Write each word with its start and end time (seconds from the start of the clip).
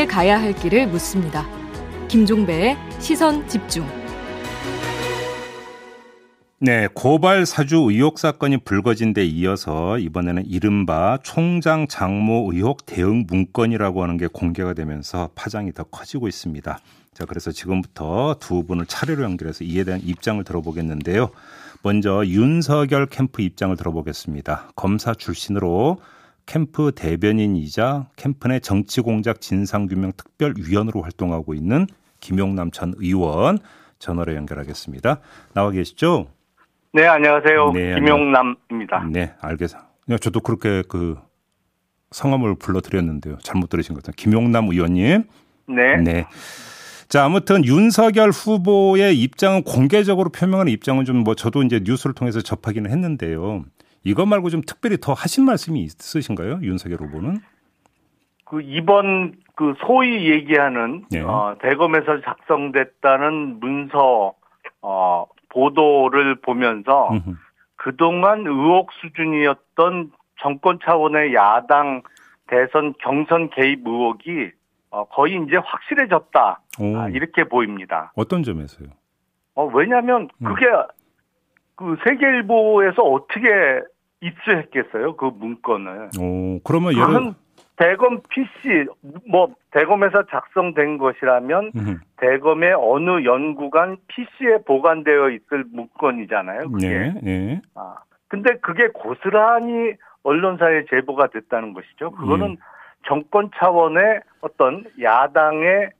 함께 0.00 0.06
가야 0.06 0.40
할 0.40 0.54
길을 0.54 0.86
묻습니다. 0.86 1.46
김종배의 2.08 2.74
시선 3.00 3.46
집중. 3.46 3.86
네, 6.58 6.88
고발 6.94 7.44
사주 7.44 7.76
의혹 7.76 8.18
사건이 8.18 8.58
불거진 8.58 9.12
데 9.12 9.26
이어서 9.26 9.98
이번에는 9.98 10.46
이른바 10.46 11.18
총장 11.22 11.86
장모 11.86 12.50
의혹 12.50 12.86
대응 12.86 13.26
문건이라고 13.28 14.02
하는 14.02 14.16
게 14.16 14.26
공개가 14.26 14.72
되면서 14.72 15.28
파장이 15.34 15.72
더 15.72 15.84
커지고 15.84 16.28
있습니다. 16.28 16.78
자, 17.12 17.24
그래서 17.26 17.52
지금부터 17.52 18.36
두 18.40 18.64
분을 18.64 18.86
차례로 18.86 19.22
연결해서 19.22 19.64
이에 19.64 19.84
대한 19.84 20.00
입장을 20.02 20.42
들어보겠는데요. 20.44 21.28
먼저 21.82 22.24
윤석열 22.24 23.04
캠프 23.04 23.42
입장을 23.42 23.76
들어보겠습니다. 23.76 24.70
검사 24.76 25.12
출신으로 25.12 25.98
캠프 26.50 26.90
대변인이자 26.90 28.08
캠프 28.16 28.48
내 28.48 28.58
정치공작 28.58 29.40
진상규명 29.40 30.10
특별위원으로 30.16 31.00
활동하고 31.00 31.54
있는 31.54 31.86
김용남 32.18 32.72
전 32.72 32.92
의원 32.96 33.58
전화로 34.00 34.34
연결하겠습니다. 34.34 35.20
나와 35.54 35.70
계시죠? 35.70 36.26
네, 36.92 37.06
안녕하세요. 37.06 37.70
네, 37.70 37.94
김용남입니다. 37.94 39.04
네, 39.12 39.32
알겠습니다. 39.40 39.88
저도 40.20 40.40
그렇게 40.40 40.82
그 40.88 41.16
성함을 42.10 42.56
불러드렸는데요. 42.56 43.38
잘못 43.44 43.68
들으신 43.68 43.94
것 43.94 44.02
같아요. 44.02 44.14
김용남 44.16 44.70
의원님. 44.70 45.22
네. 45.68 45.96
네. 46.02 46.26
자, 47.08 47.24
아무튼 47.26 47.64
윤석열 47.64 48.30
후보의 48.30 49.16
입장은 49.20 49.62
공개적으로 49.62 50.30
표명하는 50.30 50.72
입장은 50.72 51.04
좀 51.04 51.18
뭐 51.18 51.36
저도 51.36 51.62
이제 51.62 51.80
뉴스를 51.84 52.12
통해서 52.12 52.40
접하기는 52.40 52.90
했는데요. 52.90 53.66
이것 54.04 54.26
말고 54.26 54.50
좀 54.50 54.62
특별히 54.66 54.96
더 54.98 55.12
하신 55.12 55.44
말씀이 55.44 55.80
있으신가요? 55.80 56.60
윤석열 56.62 57.00
후보는? 57.00 57.40
그 58.44 58.62
이번 58.62 59.34
그 59.54 59.74
소위 59.86 60.30
얘기하는 60.30 61.04
네. 61.10 61.20
어, 61.20 61.56
대검에서 61.60 62.20
작성됐다는 62.22 63.60
문서 63.60 64.34
어, 64.82 65.26
보도를 65.50 66.36
보면서 66.36 67.10
그동안 67.76 68.46
의혹 68.46 68.90
수준이었던 69.00 70.12
정권 70.40 70.78
차원의 70.82 71.34
야당 71.34 72.02
대선 72.46 72.94
경선 73.00 73.50
개입 73.50 73.86
의혹이 73.86 74.50
어, 74.90 75.04
거의 75.04 75.40
이제 75.46 75.56
확실해졌다. 75.56 76.60
아, 76.96 77.08
이렇게 77.10 77.44
보입니다. 77.44 78.12
어떤 78.16 78.42
점에서요? 78.42 78.88
어, 79.54 79.66
왜냐하면 79.66 80.28
음. 80.38 80.44
그게 80.44 80.66
음. 80.66 80.82
그 81.80 81.96
세계일보에서 82.04 83.02
어떻게 83.02 83.48
입수했겠어요? 84.20 85.16
그 85.16 85.30
문건을. 85.34 86.10
오, 86.20 86.60
그러면 86.62 86.92
예를 86.92 87.32
대검 87.76 88.20
PC 88.28 88.86
뭐 89.26 89.54
대검에서 89.70 90.24
작성된 90.30 90.98
것이라면 90.98 91.72
음흠. 91.74 91.96
대검의 92.18 92.74
어느 92.76 93.24
연구관 93.24 93.96
PC에 94.08 94.58
보관되어 94.66 95.30
있을 95.30 95.64
문건이잖아요. 95.72 96.70
그게. 96.70 96.88
네, 96.88 97.14
네. 97.22 97.62
아 97.74 97.94
근데 98.28 98.58
그게 98.60 98.88
고스란히 98.88 99.94
언론사에 100.22 100.84
제보가 100.90 101.28
됐다는 101.28 101.72
것이죠. 101.72 102.10
그거는 102.10 102.48
네. 102.48 102.56
정권 103.06 103.50
차원의 103.56 104.20
어떤 104.42 104.84
야당의 105.00 105.92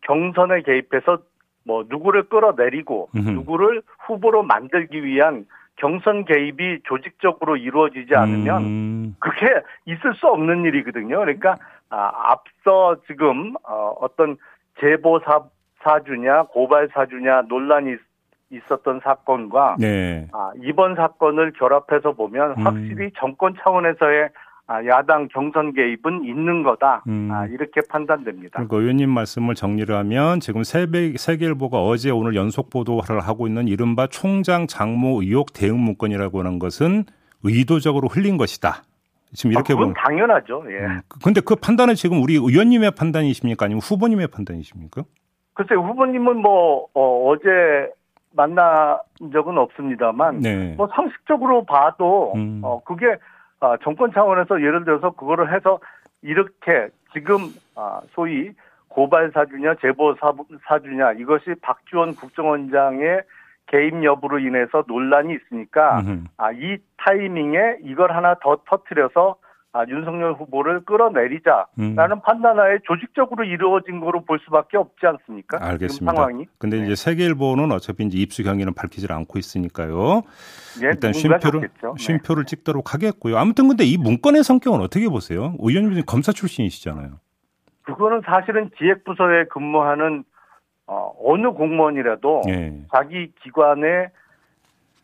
경선에 0.00 0.62
개입해서 0.62 1.18
뭐 1.66 1.84
누구를 1.88 2.24
끌어내리고 2.24 3.10
음흠. 3.14 3.30
누구를 3.30 3.82
후보로 4.06 4.42
만들기 4.44 5.04
위한 5.04 5.46
경선 5.76 6.24
개입이 6.24 6.80
조직적으로 6.84 7.56
이루어지지 7.56 8.14
않으면 8.14 8.62
음. 8.62 9.16
그게 9.18 9.46
있을 9.84 10.14
수 10.14 10.26
없는 10.28 10.64
일이거든요. 10.64 11.18
그러니까 11.18 11.56
아, 11.90 12.10
앞서 12.32 12.96
지금 13.06 13.54
어, 13.62 13.94
어떤 14.00 14.36
제보 14.80 15.20
사, 15.20 15.44
사주냐 15.82 16.44
고발 16.44 16.88
사주냐 16.94 17.42
논란이 17.48 17.96
있었던 18.50 19.00
사건과 19.02 19.76
네. 19.78 20.28
아, 20.32 20.52
이번 20.62 20.94
사건을 20.94 21.52
결합해서 21.52 22.12
보면 22.12 22.54
음. 22.58 22.66
확실히 22.66 23.10
정권 23.18 23.54
차원에서의 23.60 24.24
아, 24.24 24.28
야당 24.68 25.28
경선 25.28 25.74
개입은 25.74 26.24
있는 26.24 26.62
거다. 26.62 27.04
음. 27.06 27.30
아, 27.32 27.46
이렇게 27.46 27.80
판단됩니다. 27.88 28.54
그러니까 28.54 28.76
의원님 28.76 29.10
말씀을 29.10 29.54
정리를 29.54 29.94
하면 29.94 30.40
지금 30.40 30.64
세계, 30.64 31.14
세계일보가 31.16 31.84
어제 31.84 32.10
오늘 32.10 32.34
연속 32.34 32.70
보도를 32.70 33.20
하고 33.20 33.46
있는 33.46 33.68
이른바 33.68 34.08
총장 34.08 34.66
장모 34.66 35.22
의혹 35.22 35.52
대응 35.52 35.78
문건이라고 35.78 36.40
하는 36.40 36.58
것은 36.58 37.04
의도적으로 37.44 38.08
흘린 38.08 38.36
것이다. 38.36 38.82
지금 39.34 39.52
이렇게 39.52 39.72
아, 39.72 39.76
보면 39.76 39.94
당연하죠. 39.94 40.64
예. 40.68 40.84
음, 40.84 41.00
근데 41.22 41.40
그 41.40 41.54
판단은 41.54 41.94
지금 41.94 42.22
우리 42.22 42.34
의원님의 42.34 42.92
판단이십니까 42.92 43.66
아니면 43.66 43.80
후보님의 43.82 44.28
판단이십니까? 44.28 45.02
글쎄 45.54 45.74
후보님은 45.74 46.38
뭐 46.38 46.86
어, 46.94 47.30
어제 47.30 47.90
만난 48.32 48.98
적은 49.32 49.58
없습니다만 49.58 50.40
네. 50.40 50.74
뭐 50.76 50.88
상식적으로 50.94 51.64
봐도 51.64 52.32
음. 52.34 52.60
어 52.62 52.82
그게 52.84 53.06
아, 53.60 53.76
정권 53.82 54.12
차원에서 54.12 54.60
예를 54.60 54.84
들어서 54.84 55.10
그거를 55.10 55.52
해서 55.54 55.78
이렇게 56.22 56.88
지금 57.12 57.38
아, 57.74 58.00
소위 58.10 58.52
고발 58.88 59.30
사주냐 59.32 59.76
제보 59.80 60.14
사주냐 60.66 61.12
이것이 61.12 61.54
박지원 61.60 62.14
국정원장의 62.14 63.22
개입 63.66 64.04
여부로 64.04 64.38
인해서 64.38 64.84
논란이 64.86 65.34
있으니까 65.34 66.02
아, 66.36 66.52
이 66.52 66.78
타이밍에 66.98 67.78
이걸 67.82 68.12
하나 68.12 68.36
더 68.40 68.58
터트려서 68.66 69.36
아, 69.76 69.84
윤석열 69.88 70.32
후보를 70.32 70.86
끌어내리자라는 70.86 72.16
음. 72.16 72.20
판단하에 72.24 72.78
조직적으로 72.84 73.44
이루어진 73.44 74.00
거로 74.00 74.22
볼 74.22 74.38
수밖에 74.38 74.78
없지 74.78 75.06
않습니까? 75.06 75.58
알겠습니다. 75.60 76.14
상황이. 76.14 76.46
근데 76.56 76.78
네. 76.78 76.86
이제 76.86 76.94
세계일보는 76.94 77.70
어차피 77.72 78.04
이제 78.04 78.16
입수 78.16 78.42
경위는 78.42 78.72
밝히질 78.72 79.12
않고 79.12 79.38
있으니까요. 79.38 80.22
네, 80.80 80.86
일단 80.86 81.12
쉼표를 81.12 81.60
네. 81.60 81.68
쉼표를 81.98 82.44
네. 82.44 82.48
찍도록 82.48 82.94
하겠고요. 82.94 83.36
아무튼 83.36 83.68
근데 83.68 83.84
이 83.84 83.98
문건의 83.98 84.44
성격은 84.44 84.80
어떻게 84.80 85.10
보세요? 85.10 85.54
의원님 85.58 86.02
검사 86.06 86.32
출신이시잖아요. 86.32 87.20
그거는 87.82 88.22
사실은 88.24 88.70
기획 88.78 89.04
부서에 89.04 89.44
근무하는 89.50 90.24
어, 90.86 91.12
어느 91.22 91.48
공무원이라도 91.50 92.42
네. 92.46 92.82
자기 92.90 93.30
기관의 93.42 94.08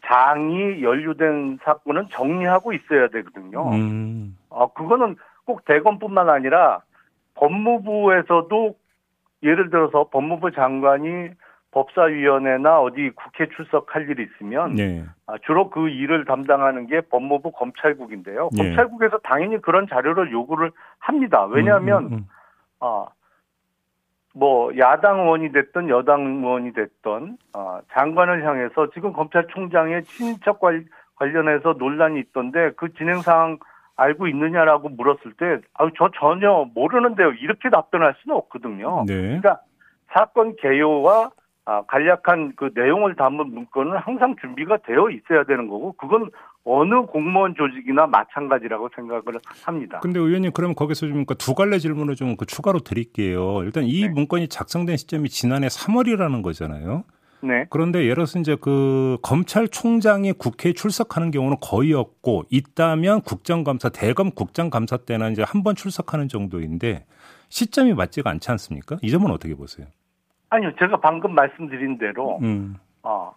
장이 0.07 0.83
연루된 0.83 1.59
사건은 1.63 2.05
정리하고 2.11 2.73
있어야 2.73 3.09
되거든요. 3.09 3.71
음. 3.71 4.37
아, 4.55 4.69
그거는 4.75 5.17
꼭 5.45 5.65
대검뿐만 5.65 6.29
아니라 6.29 6.83
법무부에서도 7.35 8.75
예를 9.43 9.71
들어서 9.71 10.09
법무부 10.11 10.53
장관이 10.53 11.31
법사위원회나 11.73 12.81
어디 12.81 13.11
국회 13.15 13.49
출석할 13.49 14.09
일이 14.11 14.25
있으면 14.25 14.75
네. 14.75 15.05
아, 15.27 15.37
주로 15.45 15.71
그 15.71 15.89
일을 15.89 16.27
담당하는 16.27 16.87
게 16.87 17.01
법무부 17.01 17.53
검찰국인데요. 17.53 18.51
네. 18.53 18.63
검찰국에서 18.63 19.19
당연히 19.25 19.61
그런 19.61 19.89
자료를 19.89 20.31
요구를 20.33 20.71
합니다. 20.99 21.47
왜냐하면 21.47 22.05
음, 22.05 22.07
음, 22.09 22.13
음. 22.13 22.29
아, 22.81 23.07
뭐 24.35 24.77
야당 24.79 25.21
의원이 25.21 25.53
됐든 25.53 25.89
여당 25.89 26.21
의원이 26.43 26.73
됐든 26.75 27.37
어, 27.55 27.81
장관을 27.93 28.47
향해서 28.47 28.91
지금 28.91 29.13
검찰총장의 29.13 30.05
친인척 30.05 30.61
관련해서 31.17 31.75
논란이 31.79 32.21
있던데 32.21 32.73
그 32.77 32.93
진행 32.95 33.21
상황 33.21 33.59
알고 33.97 34.27
있느냐라고 34.29 34.89
물었을 34.91 35.33
때, 35.39 35.59
아, 35.75 35.89
저 35.97 36.11
전혀 36.19 36.67
모르는데요. 36.75 37.33
이렇게 37.33 37.71
답변할 37.71 38.15
수는 38.23 38.37
없거든요. 38.37 39.05
네. 39.07 39.15
그러니까 39.15 39.61
사건 40.13 40.57
개요와 40.57 41.31
아, 41.65 41.83
간략한 41.83 42.55
그 42.57 42.71
내용을 42.75 43.15
담은 43.15 43.55
문건은 43.55 43.97
항상 43.99 44.35
준비가 44.41 44.79
되어 44.79 45.11
있어야 45.11 45.45
되는 45.45 45.69
거고, 45.69 45.93
그건 45.93 46.29
어느 46.65 47.03
공무원 47.07 47.55
조직이나 47.55 48.07
마찬가지라고 48.07 48.89
생각을 48.95 49.23
합니다. 49.65 50.01
근데 50.01 50.19
의원님 50.19 50.53
그러면 50.55 50.75
거기서 50.75 51.07
좀두 51.07 51.55
갈래 51.55 51.79
질문을 51.79 52.17
좀 52.17 52.37
그 52.37 52.47
추가로 52.47 52.81
드릴게요. 52.81 53.63
일단 53.63 53.85
이 53.85 54.03
네. 54.03 54.09
문건이 54.09 54.49
작성된 54.49 54.97
시점이 54.97 55.29
지난해 55.29 55.67
3월이라는 55.69 56.43
거잖아요. 56.43 57.05
네. 57.43 57.67
그런데 57.71 58.01
예를 58.03 58.15
들어서 58.15 58.39
이제 58.39 58.57
그 58.61 59.19
검찰총장이 59.23 60.33
국회에 60.33 60.73
출석하는 60.73 61.31
경우는 61.31 61.57
거의 61.61 61.93
없고 61.93 62.45
있다면 62.51 63.23
국정감사 63.23 63.89
대검 63.91 64.31
국정감사 64.31 64.99
때는 64.99 65.33
이제 65.33 65.43
한 65.47 65.63
번 65.63 65.75
출석하는 65.77 66.29
정도인데 66.29 67.05
시점이 67.49 67.95
맞지가 67.95 68.31
않지 68.31 68.51
않습니까? 68.53 68.97
이 69.03 69.11
점은 69.11 69.31
어떻게 69.31 69.55
보세요? 69.55 69.87
아니요, 70.51 70.73
제가 70.79 70.99
방금 71.01 71.35
말씀드린 71.35 71.99
대로 71.99 72.39
음. 72.43 72.77
어, 73.03 73.33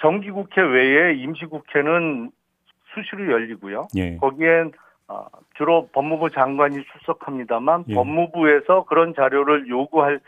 정기국회 0.00 0.60
외에 0.60 1.14
임시국회는 1.14 2.30
수시로 2.94 3.32
열리고요. 3.32 3.88
예. 3.96 4.16
거기엔 4.18 4.72
어, 5.08 5.26
주로 5.56 5.88
법무부 5.92 6.30
장관이 6.30 6.76
출석합니다만 6.92 7.84
예. 7.88 7.94
법무부에서 7.94 8.84
그런 8.84 9.14
자료를 9.14 9.68
요구할 9.68 10.20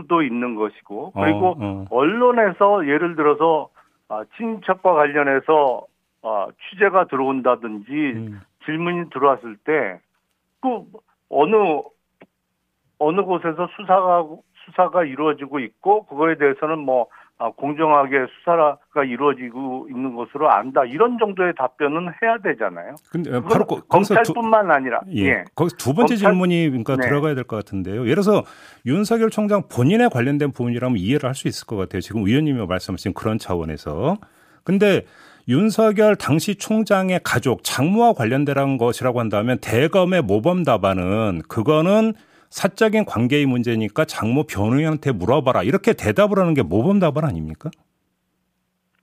수도 0.00 0.22
있는 0.22 0.54
것이고 0.54 1.12
그리고 1.12 1.48
어, 1.48 1.56
어. 1.58 1.86
언론에서 1.90 2.86
예를 2.86 3.16
들어서 3.16 3.68
아, 4.08 4.24
친척과 4.36 4.94
관련해서 4.94 5.86
아, 6.22 6.46
취재가 6.70 7.06
들어온다든지 7.06 7.92
음. 7.92 8.40
질문이 8.64 9.10
들어왔을 9.10 9.56
때 9.64 10.00
그 10.60 10.84
어느 11.28 11.54
어느 12.98 13.22
곳에서 13.22 13.68
수사가 13.76 14.26
수사가 14.64 15.04
이루어지고 15.04 15.60
있고 15.60 16.04
그거에 16.06 16.36
대해서는 16.36 16.78
뭐 16.80 17.04
아, 17.04 17.08
공정하게 17.56 18.26
수사가 18.40 19.04
이루어지고 19.04 19.86
있는 19.90 20.16
것으로 20.16 20.50
안다. 20.50 20.84
이런 20.84 21.18
정도의 21.18 21.54
답변은 21.56 22.12
해야 22.20 22.38
되잖아요. 22.42 22.96
근데 23.10 23.30
바로 23.40 23.64
거, 23.64 23.80
검찰뿐만 23.82 24.66
두, 24.66 24.72
아니라 24.72 25.00
예. 25.14 25.22
예. 25.24 25.44
거기서 25.54 25.76
두 25.76 25.94
번째 25.94 26.14
검찰, 26.14 26.32
질문이 26.32 26.68
그러니까 26.68 26.96
네. 26.96 27.06
들어가야 27.06 27.34
될 27.36 27.44
것 27.44 27.56
같은데요. 27.56 28.02
예를 28.02 28.22
들어서 28.22 28.42
윤석열 28.86 29.30
총장 29.30 29.62
본인에 29.68 30.08
관련된 30.08 30.50
부분이라면 30.52 30.98
이해를 30.98 31.28
할 31.28 31.34
수 31.34 31.46
있을 31.46 31.66
것 31.66 31.76
같아요. 31.76 32.00
지금 32.00 32.26
의원님이 32.26 32.66
말씀하신 32.66 33.14
그런 33.14 33.38
차원에서. 33.38 34.16
근데 34.64 35.04
윤석열 35.48 36.16
당시 36.16 36.56
총장의 36.56 37.20
가족 37.22 37.62
장모와 37.62 38.14
관련된 38.14 38.76
것이라고 38.78 39.20
한다면 39.20 39.58
대검의 39.62 40.22
모범 40.22 40.64
답안은 40.64 41.42
그거는 41.48 42.14
사적인 42.50 43.04
관계의 43.04 43.46
문제니까 43.46 44.04
장모 44.04 44.44
변호인한테 44.44 45.12
물어봐라 45.12 45.62
이렇게 45.62 45.92
대답을 45.92 46.38
하는 46.38 46.54
게 46.54 46.62
모범 46.62 46.98
답안 46.98 47.24
아닙니까? 47.24 47.70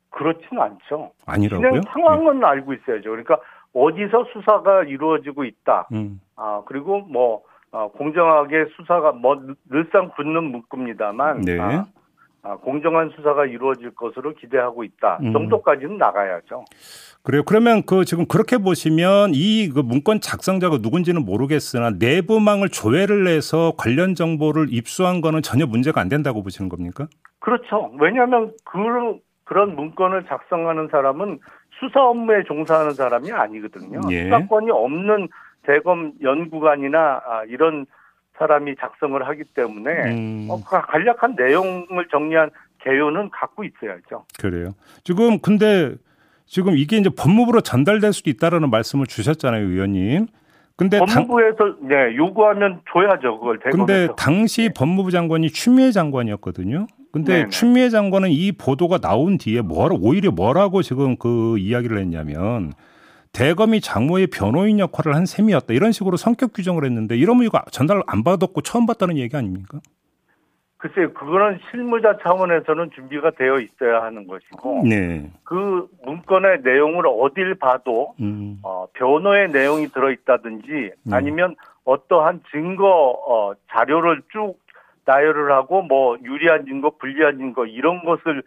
그렇지는 0.09 0.62
않죠. 0.62 1.12
아니라고요? 1.25 1.68
진행 1.68 1.83
상황은 1.92 2.39
네. 2.39 2.47
알고 2.47 2.74
있어야죠. 2.74 3.09
그러니까 3.09 3.39
어디서 3.74 4.27
수사가 4.33 4.83
이루어지고 4.83 5.44
있다. 5.44 5.89
음. 5.92 6.21
아 6.38 6.63
그리고 6.65 7.01
뭐 7.01 7.44
어, 7.71 7.89
공정하게 7.92 8.68
수사가 8.77 9.12
뭐 9.12 9.36
늘상 9.69 10.12
붙는 10.15 10.44
문구입니다만 10.45 11.41
네. 11.41 11.59
아, 11.59 11.68
아, 11.68 11.86
공정한 12.62 13.09
수사가 13.15 13.45
이루어질 13.45 13.92
것으로 13.95 14.33
기대하고 14.36 14.83
있다 14.83 15.18
음. 15.21 15.33
정도까지는 15.33 15.97
나가야죠. 15.97 16.65
그래요. 17.24 17.42
그러면 17.44 17.81
그 17.86 18.06
지금 18.06 18.25
그렇게 18.27 18.57
보시면 18.59 19.31
이 19.33 19.69
그 19.74 19.80
문건 19.80 20.21
작성자가 20.21 20.77
누군지는 20.77 21.25
모르겠으나 21.25 21.92
내부망을 21.97 22.69
조회를 22.69 23.27
해서 23.27 23.74
관련 23.77 24.13
정보를 24.13 24.68
입수한 24.69 25.21
거는 25.21 25.42
전혀 25.42 25.65
문제가 25.65 26.00
안 26.01 26.07
된다고 26.07 26.44
보시는 26.44 26.69
겁니까? 26.69 27.07
그렇죠. 27.39 27.92
왜냐하면 28.00 28.51
그런 28.63 29.19
그런 29.44 29.75
문건을 29.75 30.25
작성하는 30.27 30.88
사람은 30.91 31.39
수사 31.80 32.01
업무에 32.03 32.44
종사하는 32.44 32.91
사람이 32.91 33.31
아니거든요. 33.31 34.01
예. 34.12 34.24
수사권이 34.25 34.71
없는 34.71 35.27
대검 35.63 36.13
연구관이나 36.21 37.21
아, 37.25 37.44
이런 37.48 37.86
사람이 38.37 38.75
작성을 38.79 39.27
하기 39.27 39.43
때문에 39.53 39.91
음. 40.11 40.47
어, 40.49 40.61
간략한 40.63 41.35
내용을 41.37 42.07
정리한 42.11 42.49
개요는 42.83 43.29
갖고 43.31 43.63
있어야죠. 43.63 44.25
그래요. 44.39 44.75
지금 45.03 45.39
근데 45.39 45.95
지금 46.45 46.77
이게 46.77 46.97
이제 46.97 47.09
법무부로 47.09 47.61
전달될 47.61 48.13
수도 48.13 48.29
있다라는 48.29 48.69
말씀을 48.69 49.07
주셨잖아요, 49.07 49.65
의원님. 49.65 50.27
근데 50.77 50.99
법무부에서 50.99 51.57
당, 51.57 51.77
네, 51.87 52.15
요구하면 52.15 52.81
줘야죠, 52.91 53.39
그걸 53.39 53.59
대검에서. 53.59 53.77
근데 53.77 54.13
당시 54.17 54.63
네. 54.63 54.73
법무부 54.75 55.09
장관이 55.09 55.49
추미애 55.49 55.91
장관이었거든요. 55.91 56.88
근데 57.11 57.33
네네. 57.38 57.49
추미애 57.49 57.89
장관은 57.89 58.29
이 58.29 58.51
보도가 58.51 58.97
나온 58.97 59.38
뒤에 59.38 59.61
뭐라 59.61 59.95
오히려 59.99 60.31
뭐라고 60.31 60.81
지금 60.81 61.15
그 61.15 61.57
이야기를 61.57 61.97
했냐면 61.97 62.73
대검이 63.35 63.81
장모의 63.81 64.27
변호인 64.27 64.79
역할을 64.79 65.13
한 65.13 65.25
셈이었다. 65.25 65.73
이런 65.73 65.91
식으로 65.91 66.15
성격 66.15 66.53
규정을 66.53 66.85
했는데 66.85 67.17
이러면 67.17 67.43
이거 67.43 67.61
전달 67.71 68.01
안 68.07 68.23
받았고 68.23 68.61
처음 68.61 68.85
봤다는 68.85 69.17
얘기 69.17 69.35
아닙니까? 69.35 69.79
글쎄요, 70.77 71.13
그거는 71.13 71.59
실무자 71.69 72.17
차원에서는 72.21 72.91
준비가 72.91 73.31
되어 73.31 73.59
있어야 73.59 74.03
하는 74.03 74.27
것이고, 74.27 74.83
네. 74.87 75.31
그 75.43 75.87
문건의 76.03 76.61
내용을 76.63 77.05
어딜 77.07 77.55
봐도, 77.55 78.13
음. 78.19 78.59
어, 78.61 78.85
변호의 78.93 79.49
내용이 79.49 79.88
들어있다든지, 79.88 80.91
음. 81.07 81.13
아니면 81.13 81.55
어떠한 81.85 82.41
증거, 82.51 82.85
어, 82.85 83.53
자료를 83.71 84.21
쭉 84.31 84.59
나열을 85.05 85.51
하고, 85.53 85.81
뭐, 85.81 86.17
유리한 86.23 86.65
증거, 86.65 86.91
불리한 86.97 87.38
증거, 87.38 87.65
이런 87.65 88.03
것을 88.05 88.43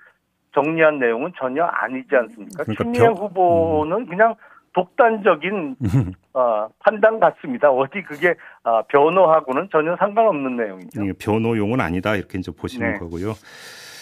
정리한 0.55 1.01
내용은 1.01 1.33
전혀 1.37 1.65
아니지 1.65 2.15
않습니까? 2.15 2.63
그러니까 2.63 2.85
추미애 2.85 3.03
병... 3.03 3.15
후보는 3.15 3.97
음. 3.97 4.07
그냥 4.07 4.35
독단적인 4.79 5.77
어, 6.35 6.69
판단 6.79 7.19
같습니다. 7.19 7.71
어디 7.71 8.03
그게 8.03 8.35
어, 8.63 8.83
변호하고는 8.89 9.69
전혀 9.73 9.97
상관없는 9.97 10.57
내용이죠. 10.57 11.01
변호용은 11.19 11.81
아니다 11.81 12.15
이렇게 12.15 12.39
이제 12.39 12.53
보시는 12.53 12.93
네. 12.93 12.99
거고요. 12.99 13.35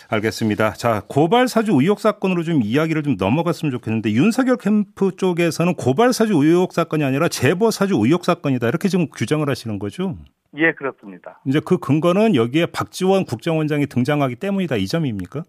알겠습니다. 0.09 0.75
자, 0.75 1.03
고발 1.09 1.49
사주 1.49 1.73
의혹 1.73 1.99
사건으로 1.99 2.43
좀 2.45 2.63
이야기를 2.63 3.03
좀 3.03 3.17
넘어갔으면 3.19 3.73
좋겠는데 3.73 4.13
윤석열 4.13 4.57
캠프 4.57 5.17
쪽에서는 5.17 5.75
고발 5.75 6.13
사주 6.13 6.35
의혹 6.35 6.73
사건이 6.73 7.03
아니라 7.03 7.29
제보 7.29 7.71
사주 7.71 7.95
의혹 7.97 8.25
사건이다. 8.25 8.69
이렇게 8.69 8.89
지금 8.89 9.09
규정을 9.09 9.49
하시는 9.49 9.79
거죠? 9.79 10.17
예, 10.57 10.73
그렇습니다. 10.73 11.41
이제 11.47 11.61
그 11.65 11.79
근거는 11.79 12.37
여기에 12.37 12.67
박지원 12.67 13.25
국정원장이 13.25 13.87
등장하기 13.87 14.37
때문이다. 14.37 14.77
이 14.77 14.87
점입니까? 14.87 15.43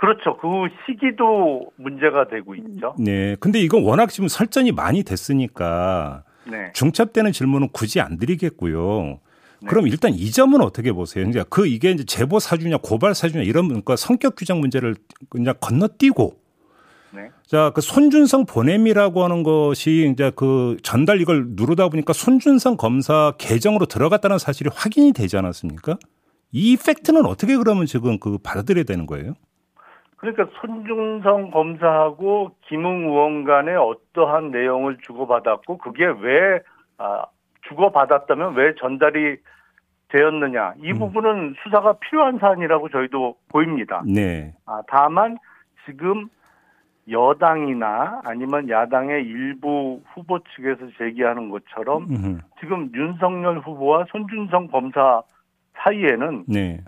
그렇죠. 0.00 0.38
그 0.38 0.48
시기도 0.86 1.70
문제가 1.76 2.26
되고 2.26 2.54
있죠. 2.54 2.94
네. 2.98 3.36
근데 3.38 3.60
이건 3.60 3.84
워낙 3.84 4.08
지금 4.08 4.28
설전이 4.28 4.72
많이 4.72 5.02
됐으니까 5.02 6.24
네. 6.50 6.72
중첩되는 6.72 7.32
질문은 7.32 7.68
굳이 7.72 8.00
안 8.00 8.16
드리겠고요. 8.16 9.20
네. 9.60 9.68
그럼 9.68 9.86
일단 9.86 10.14
이 10.14 10.30
점은 10.30 10.62
어떻게 10.62 10.90
보세요? 10.92 11.26
그러니까 11.26 11.44
그 11.50 11.66
이게 11.66 11.90
이제 11.90 12.04
제보 12.04 12.38
사주냐 12.38 12.78
고발 12.78 13.14
사주냐 13.14 13.42
이런 13.42 13.68
그러니까 13.68 13.94
성격 13.94 14.36
규정 14.36 14.60
문제를 14.60 14.94
그냥 15.28 15.54
건너뛰고 15.60 16.40
네. 17.12 17.28
자, 17.46 17.70
그 17.74 17.82
손준성 17.82 18.46
보냄이라고 18.46 19.22
하는 19.22 19.42
것이 19.42 20.10
이제 20.10 20.32
그 20.34 20.78
전달 20.82 21.20
이걸 21.20 21.44
누르다 21.50 21.90
보니까 21.90 22.14
손준성 22.14 22.78
검사 22.78 23.34
계정으로 23.36 23.84
들어갔다는 23.84 24.38
사실이 24.38 24.70
확인이 24.72 25.12
되지 25.12 25.36
않았습니까? 25.36 25.98
이 26.52 26.78
팩트는 26.78 27.26
어떻게 27.26 27.56
그러면 27.58 27.84
지금 27.84 28.18
그 28.18 28.38
받아들여야 28.38 28.84
되는 28.84 29.04
거예요? 29.04 29.34
그러니까 30.20 30.46
손중성 30.60 31.50
검사하고 31.50 32.52
김웅 32.68 33.08
의원 33.08 33.44
간에 33.44 33.74
어떠한 33.74 34.50
내용을 34.50 34.98
주고받았고 35.06 35.78
그게 35.78 36.04
왜 36.04 36.60
아, 36.98 37.24
주고받았다면 37.62 38.54
왜 38.54 38.74
전달이 38.74 39.38
되었느냐 40.08 40.74
이 40.82 40.92
음. 40.92 40.98
부분은 40.98 41.54
수사가 41.62 41.94
필요한 41.94 42.38
사안이라고 42.38 42.90
저희도 42.90 43.36
보입니다. 43.48 44.02
네. 44.06 44.52
아, 44.66 44.82
다만 44.88 45.38
지금 45.86 46.28
여당이나 47.08 48.20
아니면 48.24 48.68
야당의 48.68 49.24
일부 49.24 50.02
후보 50.12 50.38
측에서 50.54 50.86
제기하는 50.98 51.48
것처럼 51.48 52.06
음흠. 52.10 52.38
지금 52.60 52.90
윤석열 52.94 53.60
후보와 53.60 54.04
손준성 54.10 54.68
검사 54.68 55.22
사이에는 55.78 56.44
네. 56.46 56.80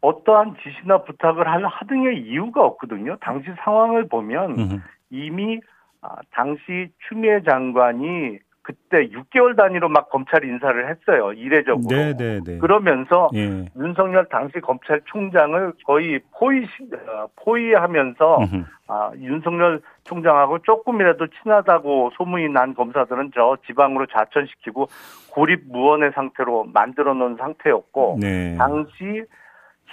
어떠한 0.00 0.56
지시나 0.62 1.02
부탁을 1.02 1.48
할 1.48 1.64
하등의 1.64 2.22
이유가 2.22 2.64
없거든요. 2.64 3.16
당시 3.20 3.48
상황을 3.64 4.08
보면 4.08 4.58
으흠. 4.58 4.82
이미 5.10 5.60
아, 6.00 6.16
당시 6.30 6.90
추미애 7.08 7.42
장관이 7.42 8.38
그때 8.68 9.08
6개월 9.08 9.56
단위로 9.56 9.88
막 9.88 10.10
검찰 10.10 10.44
인사를 10.44 10.90
했어요. 10.90 11.32
이례적으로. 11.32 11.88
네네네. 11.88 12.16
네, 12.16 12.40
네. 12.44 12.58
그러면서 12.58 13.30
예. 13.34 13.64
윤석열 13.74 14.26
당시 14.26 14.60
검찰총장을 14.60 15.72
거의 15.86 16.20
포위 16.38 16.66
어, 16.92 17.28
포위하면서 17.36 18.40
아, 18.88 19.10
윤석열 19.16 19.80
총장하고 20.04 20.58
조금이라도 20.58 21.28
친하다고 21.28 22.10
소문이 22.18 22.50
난 22.50 22.74
검사들은 22.74 23.30
저 23.34 23.56
지방으로 23.66 24.04
자천시키고 24.04 24.88
고립 25.30 25.62
무원의 25.72 26.12
상태로 26.14 26.64
만들어 26.74 27.14
놓은 27.14 27.36
상태였고 27.36 28.18
네. 28.20 28.54
당시 28.58 29.24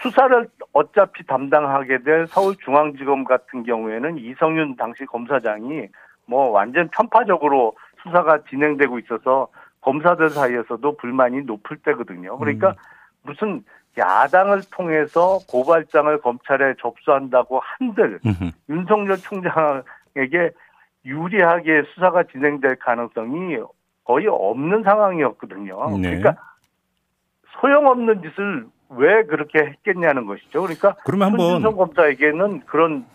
수사를 0.01 0.49
어차피 0.73 1.25
담당하게 1.25 1.99
될 1.99 2.27
서울중앙지검 2.27 3.23
같은 3.23 3.63
경우에는 3.63 4.17
이성윤 4.17 4.75
당시 4.75 5.05
검사장이 5.05 5.87
뭐 6.25 6.49
완전 6.49 6.89
편파적으로 6.89 7.75
수사가 8.03 8.43
진행되고 8.49 8.99
있어서 8.99 9.47
검사들 9.81 10.31
사이에서도 10.31 10.97
불만이 10.97 11.43
높을 11.43 11.77
때거든요. 11.77 12.37
그러니까 12.37 12.69
음. 12.69 12.75
무슨 13.23 13.63
야당을 13.97 14.61
통해서 14.71 15.39
고발장을 15.49 16.19
검찰에 16.21 16.73
접수한다고 16.79 17.61
한들 17.63 18.19
음흠. 18.25 18.51
윤석열 18.69 19.17
총장에게 19.17 20.51
유리하게 21.05 21.83
수사가 21.93 22.23
진행될 22.23 22.77
가능성이 22.77 23.57
거의 24.03 24.27
없는 24.27 24.83
상황이었거든요. 24.83 25.97
네. 25.97 26.17
그러니까 26.17 26.35
소용없는 27.61 28.21
짓을 28.21 28.65
왜 28.89 29.23
그렇게 29.23 29.59
했겠냐는 29.59 30.25
것이죠. 30.25 30.61
그러니까 30.61 30.95
그러면 31.05 31.29
한번 31.29 31.49
손준성 31.49 31.77
검사에게는 31.77 32.61
그런 32.65 33.05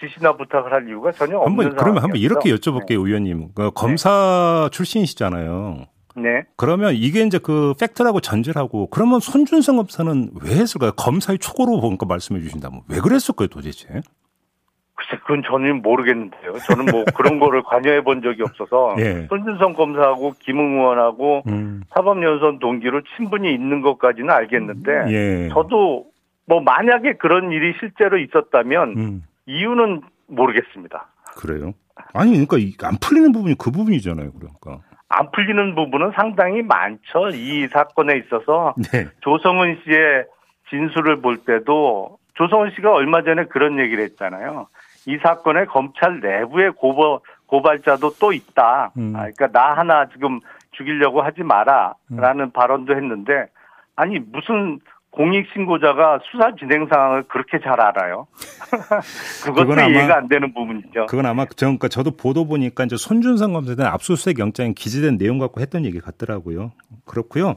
지시나 0.00 0.36
부탁을 0.36 0.72
할 0.72 0.88
이유가 0.88 1.12
전혀 1.12 1.38
없는 1.38 1.64
한번 1.64 1.76
그러면 1.76 2.02
한번 2.02 2.20
이렇게 2.20 2.52
여쭤볼게요, 2.54 2.88
네. 2.88 2.94
의원님. 2.94 3.48
그 3.54 3.70
검사 3.74 4.68
네. 4.70 4.76
출신이시잖아요. 4.76 5.84
네. 6.16 6.44
그러면 6.56 6.94
이게 6.94 7.22
이제 7.22 7.38
그 7.38 7.74
팩트라고 7.78 8.20
전제를 8.20 8.60
하고 8.60 8.88
그러면 8.88 9.20
손준성 9.20 9.76
검사는 9.76 10.30
왜 10.42 10.56
했을까요? 10.56 10.92
검사의 10.92 11.38
초고로 11.38 11.80
보니까 11.80 12.06
말씀해 12.06 12.40
주신다면 12.40 12.82
왜 12.88 13.00
그랬을까요, 13.00 13.48
도대체? 13.48 14.02
글쎄, 15.00 15.18
그건 15.22 15.42
저는 15.46 15.80
모르겠는데요. 15.80 16.58
저는 16.66 16.86
뭐 16.86 17.04
그런 17.16 17.38
거를 17.38 17.62
관여해 17.62 18.02
본 18.02 18.20
적이 18.20 18.42
없어서 18.42 18.96
예. 18.98 19.26
손준성 19.28 19.72
검사하고 19.72 20.34
김웅 20.40 20.78
의원하고 20.78 21.42
음. 21.46 21.82
사법연수원 21.94 22.58
동기로 22.58 23.00
친분이 23.16 23.52
있는 23.52 23.80
것까지는 23.80 24.30
알겠는데 24.30 24.92
예. 25.08 25.48
저도 25.52 26.06
뭐 26.46 26.60
만약에 26.60 27.14
그런 27.14 27.50
일이 27.50 27.74
실제로 27.80 28.18
있었다면 28.18 28.94
음. 28.96 29.22
이유는 29.46 30.02
모르겠습니다. 30.26 31.06
그래요? 31.38 31.72
아니 32.12 32.44
그러니까 32.46 32.88
안 32.88 32.96
풀리는 33.00 33.32
부분이 33.32 33.56
그 33.56 33.70
부분이잖아요. 33.70 34.32
그러니까. 34.32 34.84
안 35.08 35.30
풀리는 35.32 35.74
부분은 35.74 36.12
상당히 36.14 36.62
많죠. 36.62 37.30
이 37.34 37.66
사건에 37.68 38.18
있어서 38.18 38.74
네. 38.92 39.06
조성은 39.20 39.80
씨의 39.84 40.26
진술을 40.68 41.20
볼 41.20 41.38
때도 41.38 42.18
조성은 42.34 42.72
씨가 42.76 42.92
얼마 42.92 43.22
전에 43.22 43.44
그런 43.46 43.78
얘기를 43.78 44.04
했잖아요. 44.04 44.68
이 45.10 45.18
사건에 45.18 45.64
검찰 45.64 46.20
내부에 46.20 46.70
고발, 46.70 47.18
고발자도 47.46 48.14
또 48.20 48.32
있다. 48.32 48.92
음. 48.96 49.12
아, 49.16 49.20
그러니까 49.20 49.48
나 49.48 49.76
하나 49.76 50.06
지금 50.06 50.38
죽이려고 50.70 51.20
하지 51.20 51.42
마라라는 51.42 52.44
음. 52.46 52.50
발언도 52.52 52.94
했는데 52.94 53.46
아니 53.96 54.20
무슨 54.20 54.78
공익신고자가 55.10 56.20
수사 56.30 56.54
진행 56.54 56.86
상황을 56.90 57.24
그렇게 57.24 57.58
잘 57.58 57.80
알아요. 57.80 58.28
그것도 59.44 59.72
아마, 59.72 59.86
이해가 59.86 60.16
안 60.18 60.28
되는 60.28 60.54
부분이죠. 60.54 61.06
그건 61.06 61.26
아마 61.26 61.46
저, 61.56 61.66
그러니까 61.66 61.88
저도 61.88 62.12
보도 62.16 62.46
보니까 62.46 62.84
이제 62.84 62.96
손준성 62.96 63.52
검사에 63.52 63.74
대한 63.74 63.92
압수수색 63.92 64.38
영장에 64.38 64.72
기재된 64.72 65.18
내용 65.18 65.38
갖고 65.38 65.60
했던 65.60 65.84
얘기 65.84 65.98
같더라고요. 66.00 66.70
그렇고요. 67.06 67.56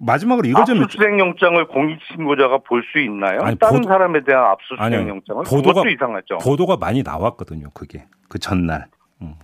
마지막으로 0.00 0.48
이거 0.48 0.64
좀 0.64 0.82
압수수색 0.82 1.18
영장을 1.18 1.66
공익신고자가 1.68 2.58
볼 2.66 2.84
수 2.92 2.98
있나요? 3.00 3.40
아니, 3.42 3.56
다른 3.58 3.76
보도, 3.80 3.88
사람에 3.88 4.24
대한 4.24 4.44
압수수색 4.44 4.80
아니, 4.80 4.94
영장을 4.96 5.44
보도가 5.44 5.88
이상하죠. 5.88 6.38
보도가 6.38 6.76
많이 6.78 7.02
나왔거든요. 7.02 7.68
그게 7.74 8.04
그 8.28 8.38
전날. 8.38 8.86
음. 9.22 9.34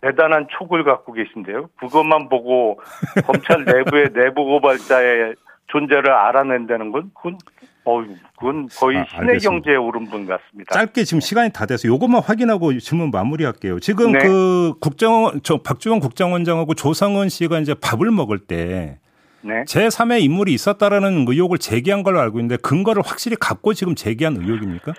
대단한 0.00 0.46
촉을 0.56 0.84
갖고 0.84 1.12
계신데요. 1.12 1.68
그것만 1.80 2.28
보고 2.28 2.80
검찰 3.26 3.64
내부의 3.64 4.10
내부 4.14 4.44
고발자의 4.44 5.34
존재를 5.68 6.10
알아낸다는 6.10 6.92
건 6.92 7.10
그건 7.14 7.38
어 7.84 8.02
그건 8.38 8.68
거의 8.78 8.98
아, 8.98 9.06
신의 9.08 9.38
경제에 9.38 9.76
오른 9.76 10.04
분 10.06 10.26
같습니다. 10.26 10.74
짧게 10.74 11.04
지금 11.04 11.20
시간이 11.20 11.52
다 11.52 11.66
돼서 11.66 11.88
이것만 11.88 12.22
확인하고 12.22 12.76
질문 12.78 13.10
마무리할게요. 13.10 13.80
지금 13.80 14.12
네. 14.12 14.18
그 14.18 14.74
국정 14.80 15.40
저 15.42 15.58
박주원 15.62 16.00
국정원장하고 16.00 16.74
조상은 16.74 17.28
씨가 17.28 17.60
이제 17.60 17.74
밥을 17.74 18.10
먹을 18.10 18.38
때 18.38 18.98
네. 19.40 19.64
제3의 19.64 20.22
인물이 20.22 20.52
있었다라는 20.52 21.24
의혹을 21.28 21.58
제기한 21.58 22.02
걸로 22.02 22.20
알고 22.20 22.40
있는데 22.40 22.56
근거를 22.56 23.02
확실히 23.04 23.36
갖고 23.38 23.72
지금 23.72 23.94
제기한 23.94 24.36
의혹입니까? 24.36 24.92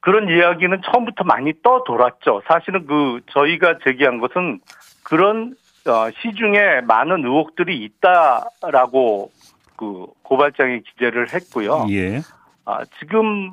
그런 0.00 0.28
이야기는 0.28 0.80
처음부터 0.84 1.24
많이 1.24 1.52
떠 1.62 1.84
돌았죠. 1.84 2.42
사실은 2.46 2.86
그 2.86 3.20
저희가 3.32 3.78
제기한 3.84 4.18
것은 4.18 4.60
그런 5.02 5.54
어, 5.86 6.10
시중에 6.22 6.82
많은 6.82 7.24
의혹들이 7.24 7.76
있다라고 7.84 9.30
그 9.80 10.08
고발장에 10.24 10.80
기재를 10.80 11.32
했고요. 11.32 11.86
예. 11.88 12.20
아, 12.66 12.84
지금 12.98 13.52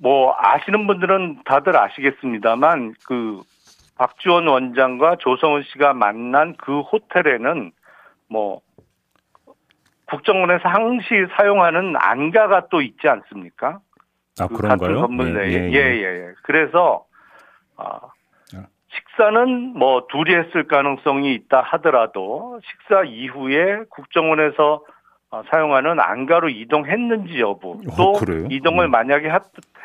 뭐 0.00 0.34
아시는 0.38 0.86
분들은 0.86 1.42
다들 1.44 1.76
아시겠습니다만 1.76 2.94
그 3.04 3.42
박지원 3.98 4.48
원장과 4.48 5.16
조성은 5.16 5.64
씨가 5.70 5.92
만난 5.92 6.56
그 6.56 6.80
호텔에는 6.80 7.72
뭐 8.30 8.62
국정원에서 10.06 10.66
항시 10.66 11.26
사용하는 11.36 11.94
안가가 11.96 12.68
또 12.70 12.80
있지 12.80 13.06
않습니까? 13.06 13.80
아, 14.40 14.46
그 14.46 14.54
그런가요? 14.54 14.78
같은 14.78 14.94
건물 15.02 15.34
내에. 15.34 15.50
예, 15.50 15.70
예, 15.70 15.72
예. 15.72 16.02
예, 16.02 16.26
예. 16.28 16.32
그래서 16.42 17.04
아, 17.76 18.00
식사는 18.94 19.78
뭐 19.78 20.06
둘이 20.10 20.34
했을 20.34 20.66
가능성이 20.66 21.34
있다 21.34 21.60
하더라도 21.60 22.60
식사 22.64 23.02
이후에 23.04 23.84
국정원에서 23.90 24.84
어, 25.32 25.42
사용하는 25.48 26.00
안가로 26.00 26.48
이동했는지 26.48 27.38
여부 27.38 27.80
어, 27.88 27.96
또 27.96 28.12
어, 28.12 28.48
이동을 28.50 28.86
음. 28.86 28.90
만약에 28.90 29.30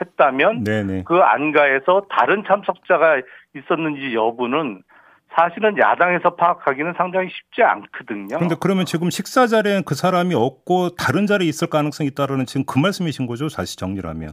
했다면 0.01 0.63
네네. 0.63 1.03
그 1.05 1.17
안가에서 1.17 2.07
다른 2.09 2.43
참석자가 2.47 3.21
있었는지 3.55 4.15
여부는 4.15 4.81
사실은 5.35 5.77
야당에서 5.77 6.35
파악하기는 6.35 6.93
상당히 6.97 7.29
쉽지 7.29 7.61
않거든요. 7.61 8.37
그런데 8.37 8.55
그러면 8.59 8.85
지금 8.85 9.09
식사 9.09 9.47
자리에 9.47 9.81
그 9.85 9.93
사람이 9.93 10.33
없고 10.33 10.95
다른 10.95 11.27
자리에 11.27 11.47
있을 11.47 11.67
가능성이 11.67 12.07
있다라는 12.09 12.45
지금 12.45 12.65
그 12.65 12.79
말씀이신 12.79 13.27
거죠? 13.27 13.47
다시 13.49 13.77
정리하면. 13.77 14.31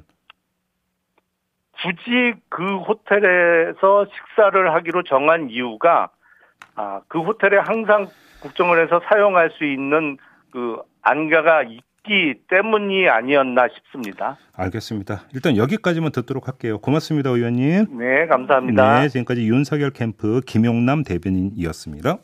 굳이 1.83 2.35
그 2.49 2.79
호텔에서 2.79 4.07
식사를 4.15 4.75
하기로 4.75 5.03
정한 5.05 5.51
이유가 5.51 6.11
아, 6.75 7.01
그 7.09 7.21
호텔에 7.21 7.57
항상 7.59 8.07
국정원에서 8.41 9.01
사용할 9.09 9.51
수 9.51 9.65
있는 9.65 10.17
그 10.53 10.77
안가가 11.03 11.63
있기 11.65 12.35
때문이 12.49 13.09
아니었나 13.09 13.69
싶습니다. 13.75 14.37
알겠습니다. 14.57 15.23
일단 15.35 15.57
여기까지만 15.57 16.13
듣도록 16.13 16.49
할게요. 16.49 16.79
고맙습니다, 16.79 17.31
의원님. 17.31 17.99
네, 17.99 18.27
감사합니다. 18.27 19.01
네, 19.03 19.09
지금까지 19.09 19.47
윤석열 19.49 19.91
캠프 19.91 20.41
김용남 20.47 21.03
대변인이었습니다. 21.05 22.19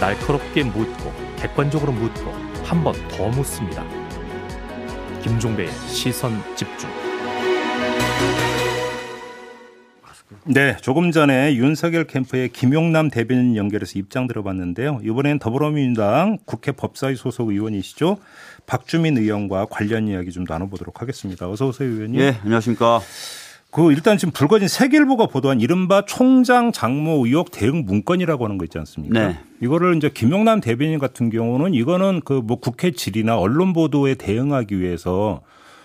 날카롭게 0.00 0.64
묻고 0.64 1.12
객관적으로 1.40 1.92
묻고 1.92 2.30
한 2.64 2.82
번 2.84 2.94
더 3.08 3.28
묻습니다. 3.28 3.82
김종배의 5.26 5.68
시선 5.88 6.30
집중. 6.54 6.88
네, 10.44 10.76
조금 10.76 11.10
전에 11.10 11.56
윤석열 11.56 12.04
캠프의 12.04 12.48
김용남 12.50 13.10
대변인 13.10 13.56
연결해서 13.56 13.98
입장 13.98 14.28
들어봤는데요. 14.28 15.00
이번엔 15.02 15.40
더불어민주당 15.40 16.38
국회 16.44 16.70
법사위 16.70 17.16
소속 17.16 17.48
의원이시죠. 17.48 18.18
박주민 18.66 19.18
의원과 19.18 19.66
관련 19.68 20.06
이야기 20.06 20.30
좀 20.30 20.44
나눠보도록 20.48 21.02
하겠습니다. 21.02 21.50
어서 21.50 21.66
오세요, 21.66 21.88
의원님. 21.88 22.20
네, 22.20 22.38
안녕하십니까. 22.42 23.00
그 23.76 23.92
일단 23.92 24.16
지금 24.16 24.32
불거진 24.32 24.68
세계일보가 24.68 25.26
보도한 25.26 25.60
이른바 25.60 26.02
총장 26.06 26.72
장모 26.72 27.26
의혹 27.26 27.50
대응 27.50 27.84
문건이라고 27.84 28.42
하는 28.42 28.56
거 28.56 28.64
있지 28.64 28.78
않습니까? 28.78 29.28
네. 29.28 29.38
이거를 29.60 29.98
이제 29.98 30.08
김용남 30.08 30.62
대변인 30.62 30.98
같은 30.98 31.28
경우는 31.28 31.74
이거는 31.74 32.22
그 32.24 32.40
뭐 32.42 32.58
국회 32.58 32.92
질의나 32.92 33.36
언론 33.36 33.74
보도에 33.74 34.14
대응하기 34.14 34.80
위해서 34.80 35.42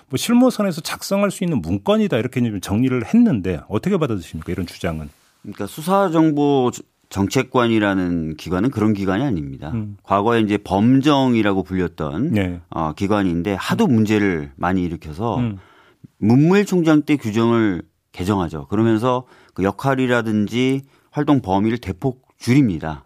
뭐 0.08 0.16
실무선에서 0.16 0.80
작성할 0.80 1.32
수 1.32 1.44
있는 1.44 1.62
문건이다 1.62 2.18
이렇게 2.18 2.40
좀 2.40 2.62
정리를 2.62 3.04
했는데 3.14 3.60
어떻게 3.68 3.98
받아들십니까 3.98 4.54
이런 4.54 4.66
주장은? 4.66 5.10
그러니까 5.42 5.68
수사정보 5.68 6.72
정책관이라는 7.10 8.38
기관은 8.38 8.72
그런 8.72 8.94
기관이 8.94 9.22
아닙니다. 9.22 9.72
음. 9.74 9.98
과거에 10.04 10.40
이제 10.40 10.58
범정이라고 10.58 11.64
불렸던 11.64 12.32
네. 12.32 12.62
어, 12.70 12.94
기관인데 12.94 13.56
하도 13.56 13.88
문제를 13.88 14.54
많이 14.56 14.82
일으켜서 14.82 15.40
음. 15.40 15.58
문무일총장 16.22 17.02
때 17.02 17.18
규정을 17.18 17.82
개정하죠. 18.12 18.68
그러면서 18.68 19.26
그 19.54 19.64
역할이라든지 19.64 20.84
활동 21.10 21.42
범위를 21.42 21.78
대폭 21.78 22.28
줄입니다. 22.38 23.06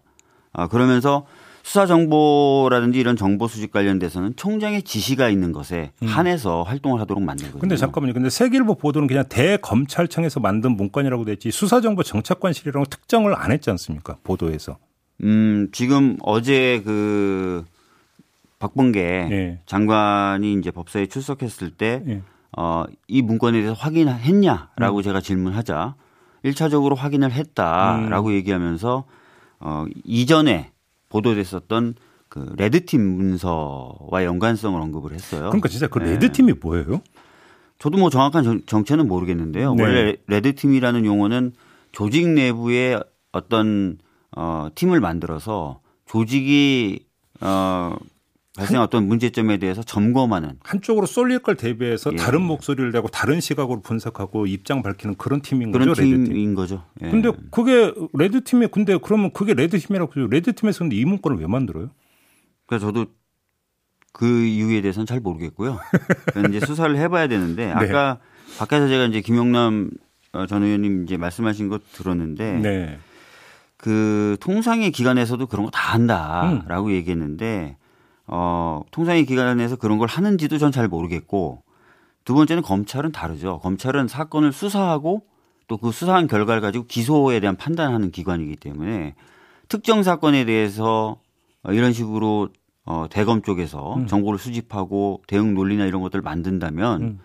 아, 0.52 0.68
그러면서 0.68 1.26
수사 1.62 1.84
정보라든지 1.84 3.00
이런 3.00 3.16
정보 3.16 3.48
수집 3.48 3.72
관련돼서는 3.72 4.36
총장의 4.36 4.82
지시가 4.82 5.28
있는 5.28 5.50
것에 5.50 5.90
음. 6.00 6.06
한해서 6.06 6.62
활동을 6.62 7.00
하도록 7.00 7.20
만든 7.22 7.50
거죠. 7.50 7.66
데 7.66 7.76
잠깐만요. 7.76 8.14
근데 8.14 8.30
세계일보 8.30 8.76
보도는 8.76 9.08
그냥 9.08 9.24
대검찰청에서 9.28 10.38
만든 10.38 10.76
문건이라고 10.76 11.24
됐지 11.24 11.50
수사 11.50 11.80
정보 11.80 12.04
정책관실이라고 12.04 12.84
특정을 12.84 13.34
안 13.34 13.50
했지 13.50 13.68
않습니까? 13.70 14.16
보도에서. 14.22 14.78
음, 15.24 15.68
지금 15.72 16.16
어제 16.22 16.82
그 16.84 17.64
박범계 18.60 19.26
네. 19.28 19.60
장관이 19.66 20.54
이제 20.54 20.70
법사에 20.70 21.06
출석했을 21.06 21.70
때 21.70 22.02
네. 22.04 22.22
어, 22.56 22.84
이 23.06 23.22
문건에 23.22 23.60
대해서 23.60 23.74
확인했냐라고 23.74 24.96
음. 24.98 25.02
제가 25.02 25.20
질문하자 25.20 25.94
1차적으로 26.44 26.96
확인을 26.96 27.30
했다라고 27.32 28.28
음. 28.28 28.32
얘기하면서 28.32 29.04
어, 29.60 29.84
이전에 30.04 30.72
보도됐었던 31.10 31.94
그 32.28 32.54
레드팀 32.56 33.00
문서와 33.00 34.24
연관성을 34.24 34.80
언급을 34.80 35.12
했어요. 35.12 35.44
그러니까 35.50 35.68
진짜 35.68 35.86
그 35.86 35.98
네. 35.98 36.12
레드팀이 36.12 36.54
네. 36.54 36.58
뭐예요? 36.60 37.00
저도 37.78 37.98
뭐 37.98 38.10
정확한 38.10 38.62
정, 38.66 38.84
체는 38.84 39.06
모르겠는데요. 39.06 39.74
네. 39.74 39.82
원래 39.82 40.16
red 40.26 40.43
team이라는 40.43 41.04
용어는 41.04 41.52
조직 41.92 42.28
내부에 42.28 42.98
어떤 43.32 43.98
어, 44.34 44.68
팀을 44.74 45.00
만들어서 45.00 45.80
조직이 46.06 47.04
어, 47.40 47.94
발생 48.56 48.80
어떤 48.80 49.06
문제점에 49.06 49.58
대해서 49.58 49.82
점검하는 49.82 50.58
한쪽으로 50.62 51.06
쏠릴 51.06 51.40
걸 51.40 51.56
대비해서 51.56 52.12
예. 52.12 52.16
다른 52.16 52.42
목소리를 52.42 52.90
내고 52.90 53.08
다른 53.08 53.40
시각으로 53.40 53.80
분석하고 53.80 54.46
입장 54.46 54.82
밝히는 54.82 55.16
그런 55.16 55.42
팀인 55.42 55.72
그런 55.72 55.88
거죠. 55.88 56.02
red 56.02 56.24
team인 56.24 56.54
거죠. 56.54 56.84
예. 57.02 57.10
근데 57.10 57.30
그게 57.50 57.92
red 58.14 58.42
team이 58.42 58.68
근데 58.68 58.98
그러면 59.02 59.30
그게 59.32 59.54
red 59.54 59.78
team이라고 59.78 60.12
red 60.28 60.54
team에서는 60.54 60.92
이 60.92 61.04
문건을 61.04 61.38
왜 61.38 61.46
만들어요? 61.46 61.90
그러니까 62.66 62.86
저도 62.86 63.06
그 64.12 64.26
이유에 64.44 64.80
대해서는 64.80 65.06
잘 65.06 65.20
모르겠고요. 65.20 65.78
이제 66.48 66.60
수사를 66.64 66.96
해봐야 66.96 67.28
되는데 67.28 67.66
네. 67.68 67.72
아까 67.72 68.18
네. 68.20 68.58
밖에서 68.58 68.88
제가 68.88 69.04
이제 69.06 69.20
김용남 69.20 69.90
어, 70.32 70.46
전 70.46 70.62
의원님 70.62 71.04
이제 71.04 71.16
말씀하신 71.18 71.68
것 71.68 71.82
들었는데 71.92 72.52
네. 72.60 72.98
그 73.76 74.36
통상의 74.40 74.90
기관에서도 74.90 75.46
그런 75.46 75.66
거 75.66 75.70
다 75.70 75.92
한다라고 75.92 76.86
음. 76.88 76.92
얘기했는데 76.92 77.76
어 78.26 78.82
통상의 78.90 79.24
기관에서 79.26 79.76
그런 79.76 79.98
걸 79.98 80.08
하는지도 80.08 80.58
전 80.58 80.70
잘 80.72 80.88
모르겠고 80.88 81.62
두 82.24 82.34
번째는 82.34 82.62
검찰은 82.62 83.12
다르죠. 83.12 83.60
검찰은 83.60 84.08
사건을 84.08 84.52
수사하고 84.52 85.22
또 85.68 85.76
그 85.78 85.90
수사한 85.92 86.26
결과를 86.28 86.60
가지고 86.60 86.86
기소에 86.86 87.40
대한 87.40 87.56
판단하는 87.56 88.10
기관이기 88.12 88.56
때문에 88.56 89.14
특정 89.68 90.02
사건에 90.04 90.44
대해서 90.44 91.16
이런 91.68 91.92
식으로 91.92 92.48
어 92.84 93.06
대검 93.10 93.42
쪽에서 93.42 93.94
음. 93.96 94.06
정보를 94.06 94.38
수집하고 94.38 95.22
대응 95.26 95.54
논리나 95.54 95.86
이런 95.86 96.02
것들을 96.02 96.22
만든다면 96.22 97.02
음. 97.02 97.20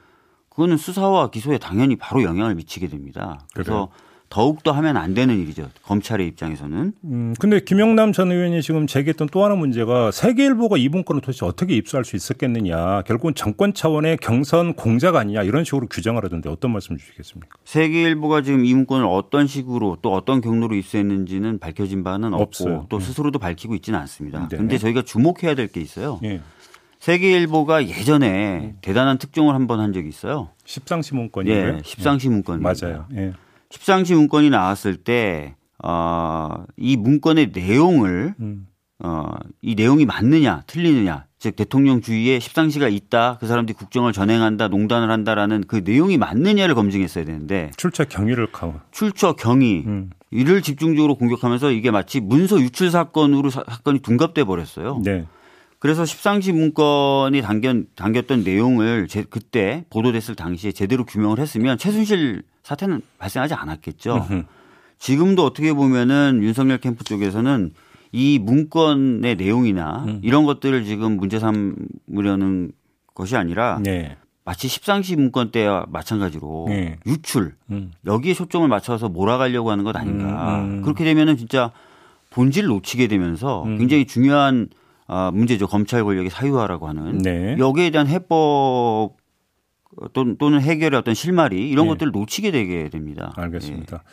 그거는 0.50 0.78
수사와 0.78 1.30
기소에 1.30 1.60
당연히 1.60 1.96
바로 1.96 2.24
영향을 2.24 2.56
미치게 2.56 2.88
됩니다. 2.88 3.40
그래서 3.54 3.90
그래요? 3.90 4.11
더욱더 4.32 4.72
하면 4.72 4.96
안 4.96 5.14
되는 5.14 5.38
일이죠. 5.38 5.70
검찰의 5.84 6.26
입장에서는. 6.30 6.94
음, 7.04 7.34
근데 7.38 7.60
김영남 7.60 8.14
전 8.14 8.32
의원이 8.32 8.62
지금 8.62 8.88
제기했던 8.88 9.28
또 9.30 9.44
하나 9.44 9.56
문제가 9.56 10.10
세계일보가 10.12 10.78
이분권을 10.78 11.22
도대체 11.22 11.46
어떻게 11.46 11.76
입수할 11.76 12.06
수 12.06 12.16
있었겠느냐. 12.16 13.02
결국은 13.04 13.36
정권 13.36 13.74
차원의 13.74 14.18
경선 14.22 14.76
공작 14.76 15.18
아니냐 15.18 15.44
이런 15.44 15.66
식으로 15.66 15.88
규정을 15.88 16.24
하던데 16.24 16.50
어떤 16.50 16.72
말씀 16.72 16.98
주시겠습니까? 16.98 17.58
세계일보가 17.66 18.42
지금 18.42 18.64
이문권을 18.64 19.06
어떤 19.06 19.48
식으로 19.48 19.98
또 20.02 20.14
어떤 20.14 20.40
경로로 20.40 20.76
입수했는지는 20.76 21.60
밝혀진 21.60 22.04
바는 22.06 22.34
없고 22.34 22.42
없어요. 22.44 22.86
또 22.90 23.00
네. 23.00 23.06
스스로도 23.06 23.38
밝히고 23.38 23.76
있지는 23.76 24.00
않습니다. 24.00 24.48
네. 24.48 24.56
근데 24.58 24.78
저희가 24.78 25.02
주목해야 25.02 25.56
될 25.56 25.68
게 25.68 25.80
있어요. 25.82 26.20
네. 26.22 26.40
세계일보가 27.00 27.88
예전에 27.88 28.60
음. 28.60 28.78
대단한 28.82 29.18
특종을 29.18 29.56
한번한 29.56 29.92
적이 29.94 30.08
있어요. 30.10 30.50
십상시 30.66 31.16
문건이요. 31.16 31.54
예, 31.54 31.82
십상시 31.84 32.30
문건. 32.30 32.62
맞아요. 32.62 33.06
예. 33.16 33.34
십상시 33.72 34.14
문건이 34.14 34.50
나왔을 34.50 34.98
때, 34.98 35.56
어, 35.84 36.64
이 36.78 36.98
문건의 36.98 37.52
내용을, 37.54 38.36
음. 38.40 38.68
어, 39.00 39.26
이 39.62 39.76
내용이 39.76 40.06
맞느냐, 40.06 40.64
틀리느냐, 40.68 41.26
즉 41.40 41.56
대통령 41.56 42.02
주위에 42.02 42.40
십상시가 42.40 42.88
있다, 42.88 43.38
그 43.40 43.48
사람들이 43.48 43.76
국정을 43.76 44.14
전행한다, 44.14 44.68
농단을 44.68 45.10
한다라는 45.10 45.64
그 45.68 45.82
내용이 45.84 46.18
맞느냐를 46.20 46.76
검증했어야 46.76 47.26
되는데 47.26 47.72
출처 47.78 48.06
경위를 48.06 48.52
가 48.52 48.84
출처 48.92 49.34
경위 49.34 49.84
음. 49.88 50.12
이를 50.30 50.62
집중적으로 50.62 51.16
공격하면서 51.16 51.72
이게 51.72 51.90
마치 51.90 52.20
문서 52.20 52.62
유출 52.62 52.92
사건으로 52.92 53.50
사, 53.50 53.64
건이 53.64 54.02
둔갑돼 54.04 54.44
버렸어요. 54.44 55.02
네. 55.04 55.26
그래서 55.80 56.06
십상시 56.06 56.52
문건이 56.52 57.42
당겨, 57.42 57.74
당겼던 57.96 58.44
내용을 58.44 59.08
제, 59.08 59.24
그때 59.24 59.84
보도됐을 59.90 60.36
당시에 60.36 60.72
제대로 60.72 61.06
규명을 61.06 61.40
했으면 61.40 61.80
최순실 61.80 62.44
사태는 62.64 63.02
발생하지 63.18 63.54
않았겠죠. 63.54 64.28
지금도 65.00 65.44
어떻게 65.44 65.74
보면은 65.74 66.42
윤석열 66.44 66.78
캠프 66.78 67.04
쪽에서는 67.04 67.72
이 68.12 68.40
문건의 68.40 69.36
내용이나 69.36 70.04
음. 70.08 70.20
이런 70.24 70.46
것들을 70.46 70.84
지금 70.86 71.18
문제 71.18 71.40
삼으려는 71.40 72.72
것이 73.14 73.36
아니라 73.36 73.80
네. 73.82 74.18
마치 74.44 74.68
십상시 74.68 75.16
문건 75.16 75.52
때와 75.52 75.86
마찬가지로 75.90 76.66
네. 76.70 76.98
유출 77.06 77.56
음. 77.70 77.92
여기에 78.06 78.34
초점을 78.34 78.68
맞춰서 78.68 79.10
몰아가려고 79.10 79.72
하는 79.72 79.84
것 79.84 79.96
아닌가. 79.96 80.60
음, 80.60 80.64
음. 80.64 80.82
그렇게 80.82 81.04
되면은 81.04 81.38
진짜 81.38 81.72
본질을 82.32 82.70
놓치게 82.70 83.08
되면서 83.08 83.64
음. 83.64 83.78
굉장히 83.78 84.06
중요한 84.06 84.70
아, 85.08 85.30
문제죠. 85.34 85.68
검찰 85.68 86.04
권력의 86.04 86.30
사유화라고 86.30 86.88
하는 86.88 87.18
네. 87.18 87.56
여기에 87.60 87.90
대한 87.90 88.08
해법 88.08 89.16
또는 90.14 90.62
해결의 90.62 91.00
어떤 91.00 91.14
실마리 91.14 91.70
이런 91.70 91.86
네. 91.86 91.94
것들을 91.94 92.12
놓치게 92.12 92.52
되게 92.52 92.90
됩니다. 92.90 93.34
알겠습니다. 93.36 93.98
네. 93.98 94.04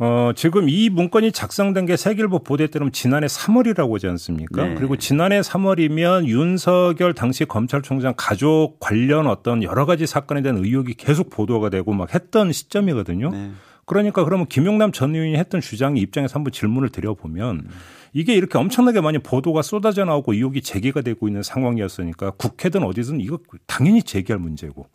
어, 0.00 0.30
지금 0.36 0.68
이 0.68 0.90
문건이 0.90 1.32
작성된 1.32 1.86
게 1.86 1.96
세계일보 1.96 2.44
보도에 2.44 2.68
따르면 2.68 2.92
지난해 2.92 3.26
3월이라고 3.26 3.94
하지 3.94 4.06
않습니까? 4.06 4.64
네. 4.64 4.74
그리고 4.74 4.96
지난해 4.96 5.40
3월이면 5.40 6.26
윤석열 6.26 7.14
당시 7.14 7.44
검찰총장 7.44 8.14
가족 8.16 8.78
관련 8.78 9.26
어떤 9.26 9.64
여러 9.64 9.86
가지 9.86 10.06
사건에 10.06 10.40
대한 10.40 10.58
의혹이 10.58 10.94
계속 10.94 11.30
보도가 11.30 11.70
되고 11.70 11.92
막 11.92 12.14
했던 12.14 12.52
시점이거든요. 12.52 13.30
네. 13.30 13.50
그러니까 13.88 14.22
그러면 14.24 14.46
김용남 14.46 14.92
전 14.92 15.14
의원이 15.14 15.36
했던 15.36 15.60
주장의 15.60 16.00
입장에서 16.02 16.34
한번 16.34 16.52
질문을 16.52 16.90
드려보면 16.90 17.56
음. 17.56 17.70
이게 18.12 18.34
이렇게 18.34 18.58
엄청나게 18.58 19.00
많이 19.00 19.18
보도가 19.18 19.62
쏟아져 19.62 20.04
나오고 20.04 20.34
의혹이 20.34 20.60
제기가 20.60 21.00
되고 21.00 21.26
있는 21.26 21.42
상황이었으니까 21.42 22.32
국회든 22.32 22.82
어디든 22.82 23.20
이거 23.20 23.38
당연히 23.66 24.02
제기할 24.02 24.38
문제고 24.38 24.88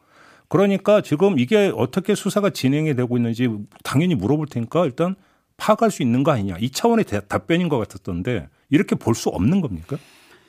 그러니까 0.47 1.01
지금 1.01 1.39
이게 1.39 1.71
어떻게 1.75 2.13
수사가 2.13 2.51
진행이 2.51 2.95
되고 2.95 3.17
있는지 3.17 3.49
당연히 3.84 4.13
물어볼 4.13 4.47
테니까 4.47 4.86
일단 4.86 5.15
파악할 5.58 5.89
수 5.89 6.03
있는 6.03 6.23
거 6.23 6.32
아니냐 6.32 6.58
이 6.60 6.69
차원의 6.69 7.06
답변인 7.27 7.69
것 7.69 7.79
같았던데 7.79 8.47
이렇게 8.69 8.95
볼 8.95 9.15
수 9.15 9.29
없는 9.29 9.62
겁니까? 9.62 9.97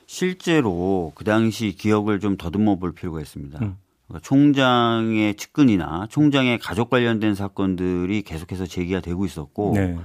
실제로 0.07 1.12
그 1.14 1.24
당시 1.24 1.74
기억을 1.76 2.20
좀 2.20 2.37
더듬어 2.37 2.76
볼 2.76 2.92
필요가 2.92 3.20
있습니다. 3.20 3.59
음. 3.62 3.76
그러니까 4.06 4.26
총장의 4.26 5.34
측근이나 5.36 6.06
총장의 6.10 6.58
가족 6.58 6.90
관련된 6.90 7.34
사건들이 7.34 8.22
계속해서 8.22 8.66
제기가 8.66 9.00
되고 9.00 9.24
있었고 9.24 9.72
네. 9.74 9.96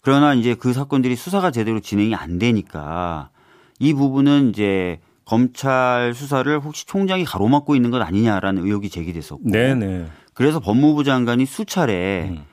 그러나 0.00 0.34
이제 0.34 0.54
그 0.54 0.72
사건들이 0.72 1.16
수사가 1.16 1.50
제대로 1.50 1.80
진행이 1.80 2.14
안 2.14 2.38
되니까 2.38 3.30
이 3.78 3.92
부분은 3.94 4.50
이제 4.50 5.00
검찰 5.24 6.12
수사를 6.14 6.60
혹시 6.60 6.86
총장이 6.86 7.24
가로막고 7.24 7.74
있는 7.74 7.90
것 7.90 8.00
아니냐라는 8.02 8.64
의혹이 8.64 8.90
제기됐었고 8.90 9.50
네네. 9.50 10.06
그래서 10.34 10.60
법무부 10.60 11.04
장관이 11.04 11.46
수차례 11.46 12.28
음. 12.30 12.44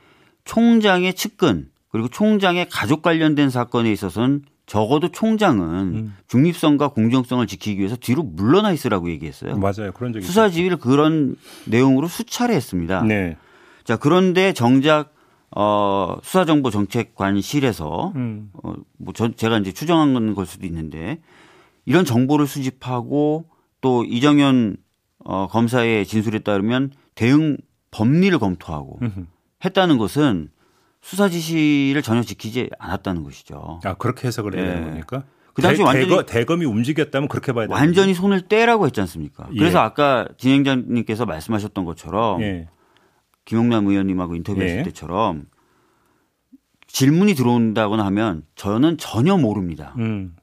총장의 0.45 1.13
측근 1.13 1.69
그리고 1.89 2.08
총장의 2.08 2.69
가족 2.69 3.01
관련된 3.01 3.49
사건에 3.49 3.91
있어서는 3.91 4.43
적어도 4.71 5.10
총장은 5.10 5.65
음. 5.67 6.15
중립성과 6.27 6.93
공정성을 6.93 7.45
지키기 7.45 7.79
위해서 7.79 7.97
뒤로 7.97 8.23
물러나 8.23 8.71
있으라고 8.71 9.10
얘기했어요. 9.10 9.57
맞아요. 9.57 9.91
그런 9.93 10.13
적이 10.13 10.25
수사 10.25 10.49
지휘를 10.49 10.77
그런 10.77 11.36
내용으로 11.65 12.07
수차례 12.07 12.55
했습니다. 12.55 13.03
네. 13.03 13.36
자, 13.84 13.97
그런데 13.97 14.53
정작 14.53 15.13
어, 15.53 16.15
수사정보정책관실에서, 16.23 18.13
음. 18.15 18.49
어, 18.63 18.73
뭐, 18.97 19.13
저, 19.13 19.31
제가 19.31 19.57
이제 19.57 19.73
추정한 19.73 20.34
걸 20.34 20.45
수도 20.45 20.65
있는데, 20.65 21.19
이런 21.84 22.05
정보를 22.05 22.47
수집하고 22.47 23.49
또 23.81 24.05
이정현 24.05 24.77
어, 25.25 25.47
검사의 25.47 26.05
진술에 26.05 26.39
따르면 26.39 26.93
대응 27.15 27.57
법리를 27.91 28.39
검토하고 28.39 28.99
음흠. 29.01 29.25
했다는 29.65 29.97
것은 29.97 30.47
수사 31.02 31.30
지시를 31.30 32.02
전혀 32.02 32.22
지키지 32.22 32.70
않았다는 32.80 33.24
것이죠. 33.24 33.80
아, 33.84 33.96
그렇게 33.96 34.28
해석을 34.28 34.56
해야 34.56 34.66
되는 34.66 34.82
네. 34.82 34.88
겁니까? 34.88 35.24
그 35.54 35.62
당시 35.62 35.80
대, 35.80 35.84
완전히 35.84 36.26
대검, 36.26 36.62
이 36.62 36.66
움직였다면 36.66 37.28
그렇게 37.28 37.52
봐야 37.52 37.68
되는 37.68 37.76
완전히 37.76 38.14
손을 38.14 38.48
떼라고 38.48 38.86
했지 38.86 39.02
않습니까? 39.02 39.50
예. 39.54 39.60
그래서 39.60 39.80
아까 39.80 40.28
진행자님께서 40.38 41.26
말씀하셨던 41.26 41.84
것처럼 41.84 42.42
예. 42.42 42.70
김용남 43.46 43.88
의원님하고 43.88 44.36
인터뷰했을 44.36 44.80
예. 44.80 44.84
때처럼 44.84 45.48
질문이 46.88 47.34
들어온다거나 47.34 48.06
하면 48.06 48.44
저는 48.56 48.98
전혀 48.98 49.38
모릅니다. 49.38 49.94
음. 49.98 50.36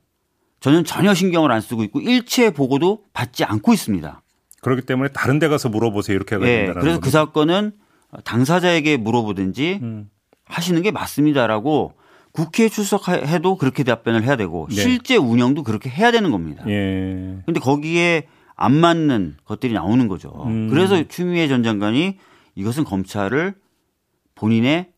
저는 0.60 0.84
전혀 0.84 1.14
신경을 1.14 1.52
안 1.52 1.60
쓰고 1.60 1.84
있고 1.84 2.00
일체 2.00 2.50
보고도 2.50 3.04
받지 3.12 3.44
않고 3.44 3.72
있습니다. 3.72 4.22
그렇기 4.60 4.82
때문에 4.82 5.10
다른 5.10 5.38
데 5.38 5.48
가서 5.48 5.68
물어보세요 5.68 6.16
이렇게 6.16 6.34
해야 6.34 6.44
네, 6.44 6.56
된다는 6.56 6.80
그래서 6.80 6.98
거죠. 6.98 7.04
그 7.04 7.10
사건은 7.10 7.72
당사자에게 8.24 8.96
물어보든지 8.96 9.78
음. 9.82 10.10
하시는 10.48 10.80
게 10.82 10.90
맞습니다라고 10.90 11.94
국회에 12.32 12.68
출석해도 12.68 13.56
그렇게 13.56 13.84
답변을 13.84 14.24
해야 14.24 14.36
되고 14.36 14.66
네. 14.70 14.76
실제 14.76 15.16
운영도 15.16 15.62
그렇게 15.62 15.90
해야 15.90 16.10
되는 16.10 16.30
겁니다. 16.30 16.62
그런데 16.64 17.54
예. 17.56 17.60
거기에 17.60 18.24
안 18.54 18.74
맞는 18.74 19.36
것들이 19.44 19.72
나오는 19.72 20.08
거죠. 20.08 20.30
음. 20.46 20.68
그래서 20.68 21.02
추미애 21.08 21.48
전 21.48 21.62
장관이 21.62 22.18
이것은 22.54 22.84
검찰을 22.84 23.54
본인의 24.34 24.88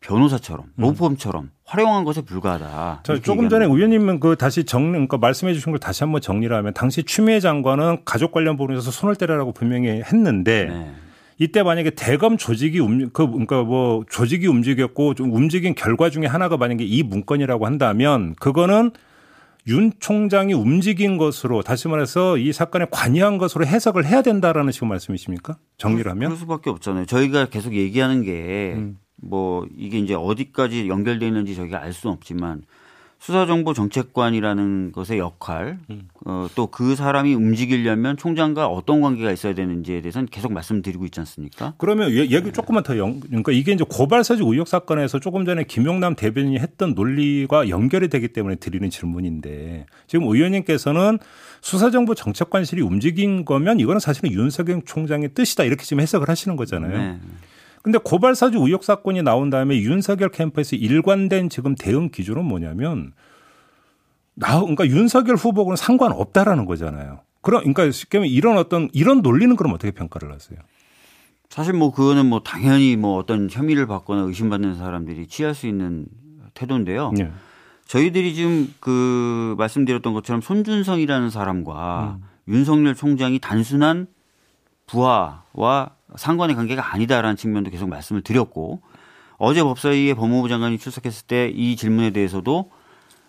변호사처럼 0.00 0.66
음. 0.66 0.80
로펌처럼 0.80 1.50
활용한 1.64 2.04
것에 2.04 2.22
불과하다. 2.22 3.00
자, 3.02 3.20
조금 3.20 3.48
전에 3.48 3.66
의원님은 3.66 4.20
그 4.20 4.36
다시 4.36 4.64
정, 4.64 4.92
그러니까 4.92 5.18
말씀해 5.18 5.52
주신 5.54 5.72
걸 5.72 5.78
다시 5.78 6.02
한번 6.02 6.20
정리를 6.20 6.54
하면 6.56 6.72
당시 6.74 7.02
추미애 7.02 7.40
장관은 7.40 8.04
가족 8.04 8.32
관련 8.32 8.56
부분에서 8.56 8.90
손을 8.90 9.16
떼라라고 9.16 9.52
분명히 9.52 9.88
했는데 9.88 10.66
네. 10.66 10.92
이때 11.38 11.62
만약에 11.62 11.90
대검 11.90 12.36
조직이 12.36 12.80
움, 12.80 13.10
그, 13.10 13.26
그러니까 13.26 13.62
뭐 13.62 14.04
조직이 14.10 14.46
움직였고 14.48 15.14
좀 15.14 15.32
움직인 15.32 15.74
결과 15.74 16.10
중에 16.10 16.26
하나가 16.26 16.56
만약에 16.56 16.84
이 16.84 17.02
문건이라고 17.04 17.64
한다면 17.64 18.34
그거는 18.40 18.90
윤 19.68 19.92
총장이 20.00 20.54
움직인 20.54 21.16
것으로 21.16 21.62
다시 21.62 21.88
말해서 21.88 22.38
이 22.38 22.52
사건에 22.52 22.86
관여한 22.90 23.38
것으로 23.38 23.66
해석을 23.66 24.06
해야 24.06 24.22
된다라는 24.22 24.72
식의 24.72 24.88
말씀이십니까? 24.88 25.58
정리를 25.76 26.10
하면? 26.10 26.30
그럴 26.30 26.36
수밖에 26.38 26.70
없잖아요. 26.70 27.06
저희가 27.06 27.46
계속 27.46 27.74
얘기하는 27.74 28.22
게 28.22 28.74
음. 28.76 28.98
뭐 29.16 29.66
이게 29.76 29.98
이제 29.98 30.14
어디까지 30.14 30.88
연결되어 30.88 31.28
있는지 31.28 31.54
저희가 31.54 31.82
알 31.82 31.92
수는 31.92 32.14
없지만 32.14 32.62
수사정보 33.20 33.74
정책관이라는 33.74 34.92
것의 34.92 35.18
역할, 35.18 35.78
음. 35.90 36.08
어, 36.24 36.46
또 36.54 36.68
그 36.70 36.94
사람이 36.94 37.34
움직이려면 37.34 38.16
총장과 38.16 38.68
어떤 38.68 39.00
관계가 39.00 39.32
있어야 39.32 39.52
되는지에 39.54 40.00
대해서는 40.00 40.28
계속 40.30 40.52
말씀드리고 40.52 41.04
있지 41.06 41.18
않습니까? 41.20 41.74
그러면 41.76 42.12
얘기 42.12 42.52
조금만 42.52 42.84
더 42.84 42.96
영, 42.98 43.18
그러니까 43.18 43.50
이게 43.50 43.72
이제 43.72 43.84
고발사주 43.88 44.44
의혹 44.44 44.68
사건에서 44.68 45.18
조금 45.18 45.44
전에 45.44 45.64
김용남 45.64 46.14
대변인이 46.14 46.58
했던 46.58 46.94
논리와 46.94 47.68
연결이 47.68 48.08
되기 48.08 48.28
때문에 48.28 48.54
드리는 48.56 48.88
질문인데 48.88 49.86
지금 50.06 50.28
의원님께서는 50.28 51.18
수사정보 51.60 52.14
정책관실이 52.14 52.82
움직인 52.82 53.44
거면 53.44 53.80
이거는 53.80 53.98
사실은 53.98 54.30
윤석열 54.30 54.82
총장의 54.84 55.30
뜻이다 55.34 55.64
이렇게 55.64 55.84
지금 55.84 56.00
해석을 56.00 56.28
하시는 56.28 56.56
거잖아요. 56.56 56.96
네. 56.96 57.18
근데 57.82 57.98
고발사주 57.98 58.58
의혹 58.58 58.84
사건이 58.84 59.22
나온 59.22 59.50
다음에 59.50 59.80
윤석열 59.80 60.30
캠프에서 60.30 60.76
일관된 60.76 61.48
지금 61.48 61.74
대응 61.74 62.10
기준은 62.10 62.44
뭐냐면 62.44 63.12
나 64.34 64.60
그러니까 64.60 64.86
윤석열 64.86 65.36
후보하고는 65.36 65.76
상관없다라는 65.76 66.64
거잖아요. 66.64 67.20
그럼 67.40 67.60
그러니까 67.60 67.90
쉽게 67.90 68.18
말하면 68.18 68.32
이런 68.32 68.58
어떤 68.58 68.88
이런 68.92 69.22
논리는 69.22 69.54
그럼 69.56 69.72
어떻게 69.72 69.90
평가를 69.90 70.32
하세요? 70.32 70.58
사실 71.48 71.72
뭐 71.72 71.92
그거는 71.92 72.26
뭐 72.26 72.40
당연히 72.40 72.96
뭐 72.96 73.16
어떤 73.16 73.48
혐의를 73.50 73.86
받거나 73.86 74.22
의심받는 74.22 74.76
사람들이 74.76 75.26
취할 75.28 75.54
수 75.54 75.66
있는 75.66 76.06
태도인데요. 76.54 77.12
네. 77.16 77.30
저희들이 77.86 78.34
지금 78.34 78.72
그 78.80 79.54
말씀드렸던 79.56 80.12
것처럼 80.12 80.42
손준성이라는 80.42 81.30
사람과 81.30 82.18
음. 82.20 82.24
윤석열 82.48 82.94
총장이 82.94 83.38
단순한 83.38 84.08
부하와 84.86 85.90
상관의 86.18 86.56
관계가 86.56 86.92
아니다라는 86.94 87.36
측면도 87.36 87.70
계속 87.70 87.88
말씀을 87.88 88.22
드렸고 88.22 88.82
어제 89.38 89.62
법사위에 89.62 90.14
법무부 90.14 90.48
장관이 90.48 90.78
출석했을 90.78 91.26
때 91.26 91.52
이 91.54 91.76
질문에 91.76 92.10
대해서도 92.10 92.70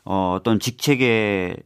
어, 0.05 0.35
어떤 0.35 0.59
직책에 0.59 1.57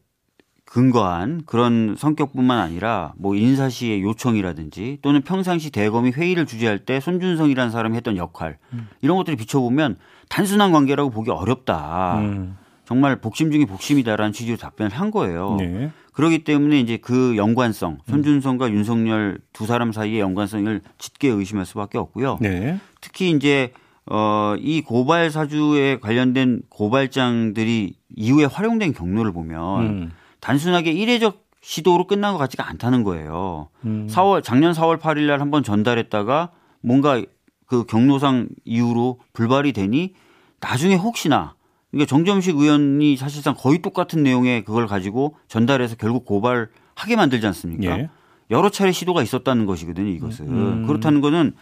근거한 0.66 1.44
그런 1.46 1.96
성격뿐만 1.96 2.58
아니라 2.58 3.14
뭐 3.18 3.36
인사 3.36 3.70
시의 3.70 4.02
요청이라든지 4.02 4.98
또는 5.04 5.22
평상시 5.22 5.70
대검이 5.70 6.12
회의를 6.12 6.46
주재할 6.48 6.80
때 6.80 7.00
손준성이라는 7.00 7.72
사람이 7.72 7.96
했던 7.96 8.18
역할 8.18 8.58
음. 8.74 8.90
이런 9.02 9.18
것들이 9.18 9.36
비춰보면 9.36 9.98
단순한 10.30 10.72
관계라고 10.72 11.12
보기 11.12 11.30
어렵다. 11.30 12.18
음. 12.20 12.58
정말 12.86 13.22
복심 13.22 13.52
중에 13.52 13.66
복심이다라는 13.66 14.34
취지로 14.34 14.58
답변을 14.58 14.92
한 14.92 15.12
거예요. 15.12 15.58
네. 15.60 15.92
그렇기 16.14 16.44
때문에 16.44 16.80
이제 16.80 16.98
그 16.98 17.36
연관성, 17.36 18.00
손준성과 18.08 18.72
윤석열 18.72 19.40
두 19.52 19.66
사람 19.66 19.92
사이의 19.92 20.20
연관성을 20.20 20.82
짙게 21.00 21.28
의심할 21.30 21.66
수밖에 21.66 21.98
없고요. 21.98 22.38
네. 22.40 22.80
특히 23.02 23.32
이제 23.32 23.74
어, 24.06 24.56
이 24.60 24.82
고발 24.82 25.32
사주에 25.32 25.98
관련된 26.00 26.62
고발장들이 26.70 27.96
이후에 28.16 28.46
활용된 28.46 28.94
경로를 28.94 29.32
보면 29.32 29.86
음. 29.86 30.12
단순하게 30.40 30.92
일회적 30.92 31.44
시도로 31.62 32.06
끝난 32.06 32.34
것 32.34 32.38
같지가 32.40 32.68
않다는 32.68 33.04
거예요. 33.04 33.70
음. 33.86 34.08
4월 34.10 34.44
작년 34.44 34.74
4월 34.74 35.00
8일 35.00 35.28
날 35.28 35.40
한번 35.40 35.64
전달했다가 35.64 36.52
뭔가 36.82 37.22
그 37.66 37.86
경로상 37.86 38.50
이후로 38.66 39.20
불발이 39.32 39.72
되니 39.72 40.14
나중에 40.60 40.96
혹시나 40.96 41.56
그러니까 41.94 42.10
정점식 42.10 42.58
의원이 42.58 43.18
사실상 43.18 43.54
거의 43.56 43.80
똑같은 43.80 44.24
내용의 44.24 44.66
그걸 44.66 44.88
가지고 44.88 45.36
전달해서 45.48 45.96
결국 45.96 46.26
고발하게 46.26 47.16
만들지 47.16 47.46
않습니까? 47.46 48.00
예. 48.00 48.10
여러 48.50 48.72
차례 48.72 48.92
시도가 48.92 49.22
있었다는 49.22 49.68
것이거든요, 49.68 50.10
이것은. 50.10 50.48
음. 50.48 50.88
그렇다는 50.88 51.22
거는 51.22 51.54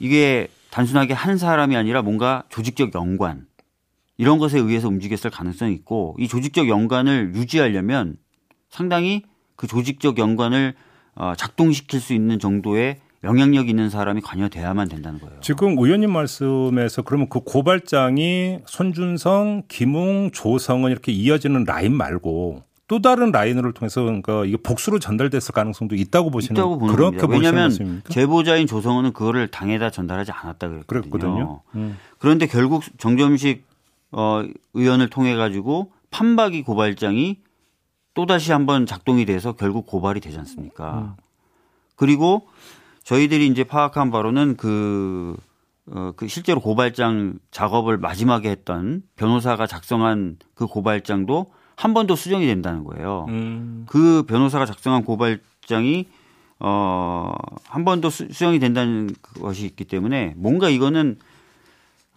이게 0.00 0.48
단순하게 0.70 1.12
한 1.12 1.36
사람이 1.36 1.76
아니라 1.76 2.00
뭔가 2.00 2.44
조직적 2.48 2.94
연관 2.94 3.46
이런 4.16 4.38
것에 4.38 4.58
의해서 4.58 4.88
움직였을 4.88 5.30
가능성이 5.30 5.74
있고 5.74 6.16
이 6.18 6.28
조직적 6.28 6.68
연관을 6.68 7.34
유지하려면 7.34 8.16
상당히 8.70 9.22
그 9.54 9.66
조직적 9.66 10.16
연관을 10.16 10.74
어, 11.14 11.34
작동시킬 11.36 12.00
수 12.00 12.14
있는 12.14 12.38
정도의 12.38 13.00
영향력 13.26 13.68
있는 13.68 13.90
사람이 13.90 14.20
관여돼야만 14.22 14.88
된다는 14.88 15.20
거예요. 15.20 15.36
지금 15.40 15.76
의원님 15.78 16.12
말씀에서 16.12 17.02
그러면 17.02 17.28
그 17.28 17.40
고발장이 17.40 18.60
손준성, 18.66 19.64
김웅, 19.68 20.30
조성은 20.32 20.90
이렇게 20.90 21.12
이어지는 21.12 21.64
라인 21.64 21.94
말고 21.94 22.62
또 22.88 23.02
다른 23.02 23.32
라인을 23.32 23.72
통해서 23.72 24.02
그러니까 24.02 24.44
이게 24.44 24.56
복수로 24.56 25.00
전달됐을 25.00 25.52
가능성도 25.52 25.96
있다고 25.96 26.30
보시는 26.30 26.54
있다고 26.54 26.78
보는 26.78 26.94
그렇게 26.94 27.26
왜냐하면 27.28 28.02
제보자인 28.08 28.68
조성은은 28.68 29.12
그거를 29.12 29.48
당에다 29.48 29.90
전달하지 29.90 30.30
않았다 30.30 30.68
그랬거든요. 30.68 31.10
그랬거든요. 31.10 31.60
음. 31.74 31.98
그런데 32.18 32.46
결국 32.46 32.84
정점식 32.98 33.66
어, 34.12 34.44
의원을 34.74 35.10
통해 35.10 35.34
가지고 35.34 35.90
판박이 36.10 36.62
고발장이 36.62 37.38
또 38.14 38.24
다시 38.24 38.52
한번 38.52 38.86
작동이 38.86 39.26
돼서 39.26 39.52
결국 39.52 39.86
고발이 39.86 40.20
되지 40.20 40.38
않습니까? 40.38 41.16
음. 41.18 41.22
그리고 41.96 42.46
저희들이 43.06 43.46
이제 43.46 43.62
파악한 43.62 44.10
바로는 44.10 44.56
그, 44.56 45.36
어, 45.88 46.10
그 46.16 46.26
실제로 46.26 46.60
고발장 46.60 47.38
작업을 47.52 47.98
마지막에 47.98 48.50
했던 48.50 49.02
변호사가 49.14 49.68
작성한 49.68 50.38
그 50.54 50.66
고발장도 50.66 51.46
한 51.76 51.94
번 51.94 52.06
더 52.08 52.16
수정이 52.16 52.46
된다는 52.46 52.82
거예요. 52.82 53.26
음. 53.28 53.86
그 53.88 54.24
변호사가 54.24 54.66
작성한 54.66 55.04
고발장이 55.04 56.06
어, 56.58 57.32
한 57.68 57.84
번 57.84 58.00
더 58.00 58.10
수정이 58.10 58.58
된다는 58.58 59.10
것이 59.40 59.66
있기 59.66 59.84
때문에 59.84 60.34
뭔가 60.36 60.68
이거는 60.68 61.16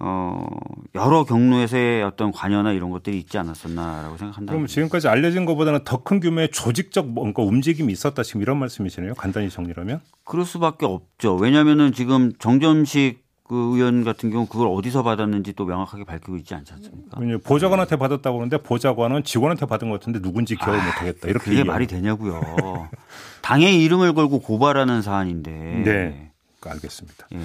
어, 0.01 0.47
여러 0.95 1.23
경로에서의 1.25 2.03
어떤 2.03 2.31
관여나 2.31 2.71
이런 2.71 2.89
것들이 2.89 3.17
있지 3.19 3.38
않았었나라고 3.38 4.15
생각한다. 4.17 4.53
그럼 4.53 4.65
지금까지 4.67 5.07
알려진 5.09 5.45
것보다는 5.45 5.81
더 5.83 5.99
큰 6.03 6.19
규모의 6.21 6.49
조직적 6.51 7.07
뭔가 7.09 7.43
움직임이 7.43 7.91
있었다 7.91 8.23
지금 8.23 8.41
이런 8.41 8.57
말씀이시네요. 8.57 9.13
간단히 9.15 9.49
정리하면. 9.49 9.99
그럴 10.23 10.45
수밖에 10.45 10.85
없죠. 10.85 11.35
왜냐하면은 11.35 11.91
지금 11.91 12.31
정점식 12.39 13.27
그 13.43 13.75
의원 13.75 14.03
같은 14.03 14.29
경우 14.29 14.45
그걸 14.45 14.67
어디서 14.67 15.01
받았는지 15.03 15.53
또 15.53 15.65
명확하게 15.65 16.03
밝히고 16.03 16.38
있지 16.38 16.53
않지 16.53 16.71
않습니까? 16.73 17.19
보좌관한테 17.43 17.95
받았다고 17.97 18.38
하는데 18.38 18.57
보좌관은 18.62 19.23
직원한테 19.23 19.65
받은 19.65 19.89
것 19.89 19.99
같은데 19.99 20.21
누군지 20.21 20.55
기억을 20.55 20.79
아, 20.79 20.85
못하겠다. 20.85 21.27
이렇게 21.27 21.43
그게 21.43 21.51
얘기하고. 21.57 21.71
말이 21.71 21.88
되냐고요. 21.88 22.89
당의 23.41 23.83
이름을 23.83 24.13
걸고 24.13 24.41
고발하는 24.41 25.01
사안인데. 25.01 25.51
네, 25.83 26.29
알겠습니다. 26.67 27.28
예. 27.34 27.39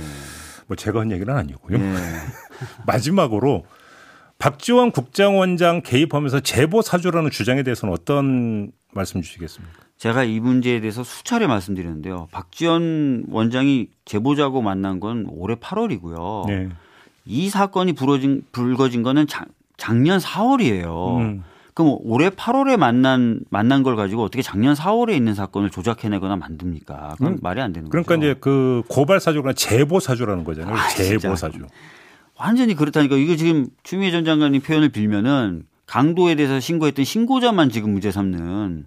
뭐 0.67 0.77
제가 0.77 1.01
한 1.01 1.13
얘기는 1.13 1.35
아니고요. 1.35 1.79
네. 1.79 1.95
마지막으로 2.87 3.65
박지원 4.39 4.91
국장원장 4.91 5.83
개입하면서 5.83 6.41
제보 6.41 6.83
사주라는 6.83 7.31
주장에 7.31 7.63
대해서는 7.63 7.93
어떤 7.93 8.73
말씀 8.93 9.23
주시겠습니까? 9.23 9.85
제가 9.97 10.25
이 10.25 10.41
문제에 10.41 10.81
대해서 10.81 11.05
수차례 11.05 11.47
말씀드렸는데요. 11.47 12.29
박지원 12.31 13.27
원장이 13.31 13.89
제보자고 14.05 14.61
만난 14.61 15.01
건 15.01 15.27
올해 15.31 15.55
8월이고요. 15.55 16.47
네. 16.49 16.69
이 17.25 17.49
사건이 17.49 17.95
불어진, 17.95 18.43
불거진 18.53 19.03
거는 19.03 19.27
작, 19.27 19.49
작년 19.77 20.19
4월이에요. 20.19 21.19
음. 21.21 21.45
그럼 21.75 21.99
올해 22.03 22.31
8월에 22.31 22.77
만난 22.77 23.41
만난 23.51 23.83
걸 23.83 23.97
가지고 23.97 24.23
어떻게 24.23 24.43
작년 24.43 24.75
4월에 24.75 25.15
있는 25.17 25.35
사건을 25.35 25.71
조작해내거나 25.71 26.37
만듭니까? 26.37 27.15
그건 27.19 27.33
음, 27.35 27.39
말이 27.43 27.61
안 27.61 27.73
되는 27.73 27.89
그러니까 27.89 28.15
거죠. 28.15 28.21
그러니까 28.21 28.33
이제 28.33 28.41
그 28.41 28.83
고발 28.89 29.19
사주가 29.21 29.53
제보 29.53 29.99
사주라는 29.99 30.45
거잖아요. 30.45 30.75
아, 30.75 30.89
제보 30.91 31.35
사주. 31.35 31.59
완전히 32.39 32.75
그렇다니까 32.75 33.17
이거 33.17 33.35
지금 33.37 33.67
추미애 33.83 34.11
전 34.13 34.25
장관님 34.25 34.63
표현을 34.63 34.89
빌면은 34.91 35.65
강도에 35.87 36.37
대해서 36.37 36.61
신고했던 36.61 37.05
신고자만 37.05 37.71
지금 37.71 37.91
무죄 37.93 38.11
삼는 38.13 38.87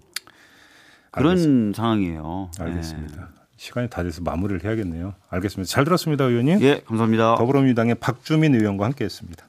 그런 1.10 1.30
알겠습니다. 1.30 1.76
상황이에요. 1.76 2.50
알겠습니다. 2.58 3.16
네. 3.16 3.22
시간이 3.56 3.90
다 3.90 4.02
돼서 4.02 4.22
마무리를 4.22 4.64
해야겠네요. 4.64 5.14
알겠습니다. 5.30 5.68
잘 5.70 5.84
들었습니다, 5.84 6.24
의원님. 6.24 6.60
예, 6.62 6.80
감사합니다. 6.86 7.34
더불어민주당의 7.36 7.96
박주민 7.96 8.54
의원과 8.54 8.84
함께했습니다. 8.86 9.46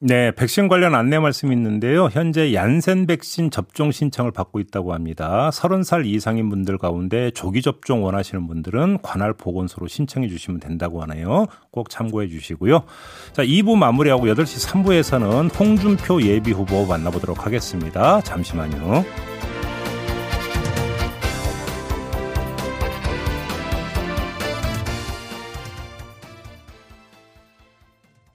네, 0.00 0.30
백신 0.30 0.68
관련 0.68 0.94
안내 0.94 1.18
말씀이 1.18 1.52
있는데요. 1.56 2.08
현재 2.12 2.54
얀센 2.54 3.04
백신 3.08 3.50
접종 3.50 3.90
신청을 3.90 4.30
받고 4.30 4.60
있다고 4.60 4.94
합니다. 4.94 5.50
30살 5.52 6.06
이상인 6.06 6.48
분들 6.50 6.78
가운데 6.78 7.32
조기 7.32 7.62
접종 7.62 8.04
원하시는 8.04 8.46
분들은 8.46 8.98
관할 9.02 9.32
보건소로 9.32 9.88
신청해 9.88 10.28
주시면 10.28 10.60
된다고 10.60 11.02
하네요. 11.02 11.46
꼭 11.72 11.90
참고해 11.90 12.28
주시고요. 12.28 12.84
자, 13.32 13.42
2부 13.42 13.74
마무리하고 13.74 14.26
8시 14.26 14.68
3부에서는 14.68 15.58
홍준표 15.58 16.22
예비 16.22 16.52
후보 16.52 16.86
만나보도록 16.86 17.44
하겠습니다. 17.44 18.20
잠시만요. 18.20 19.04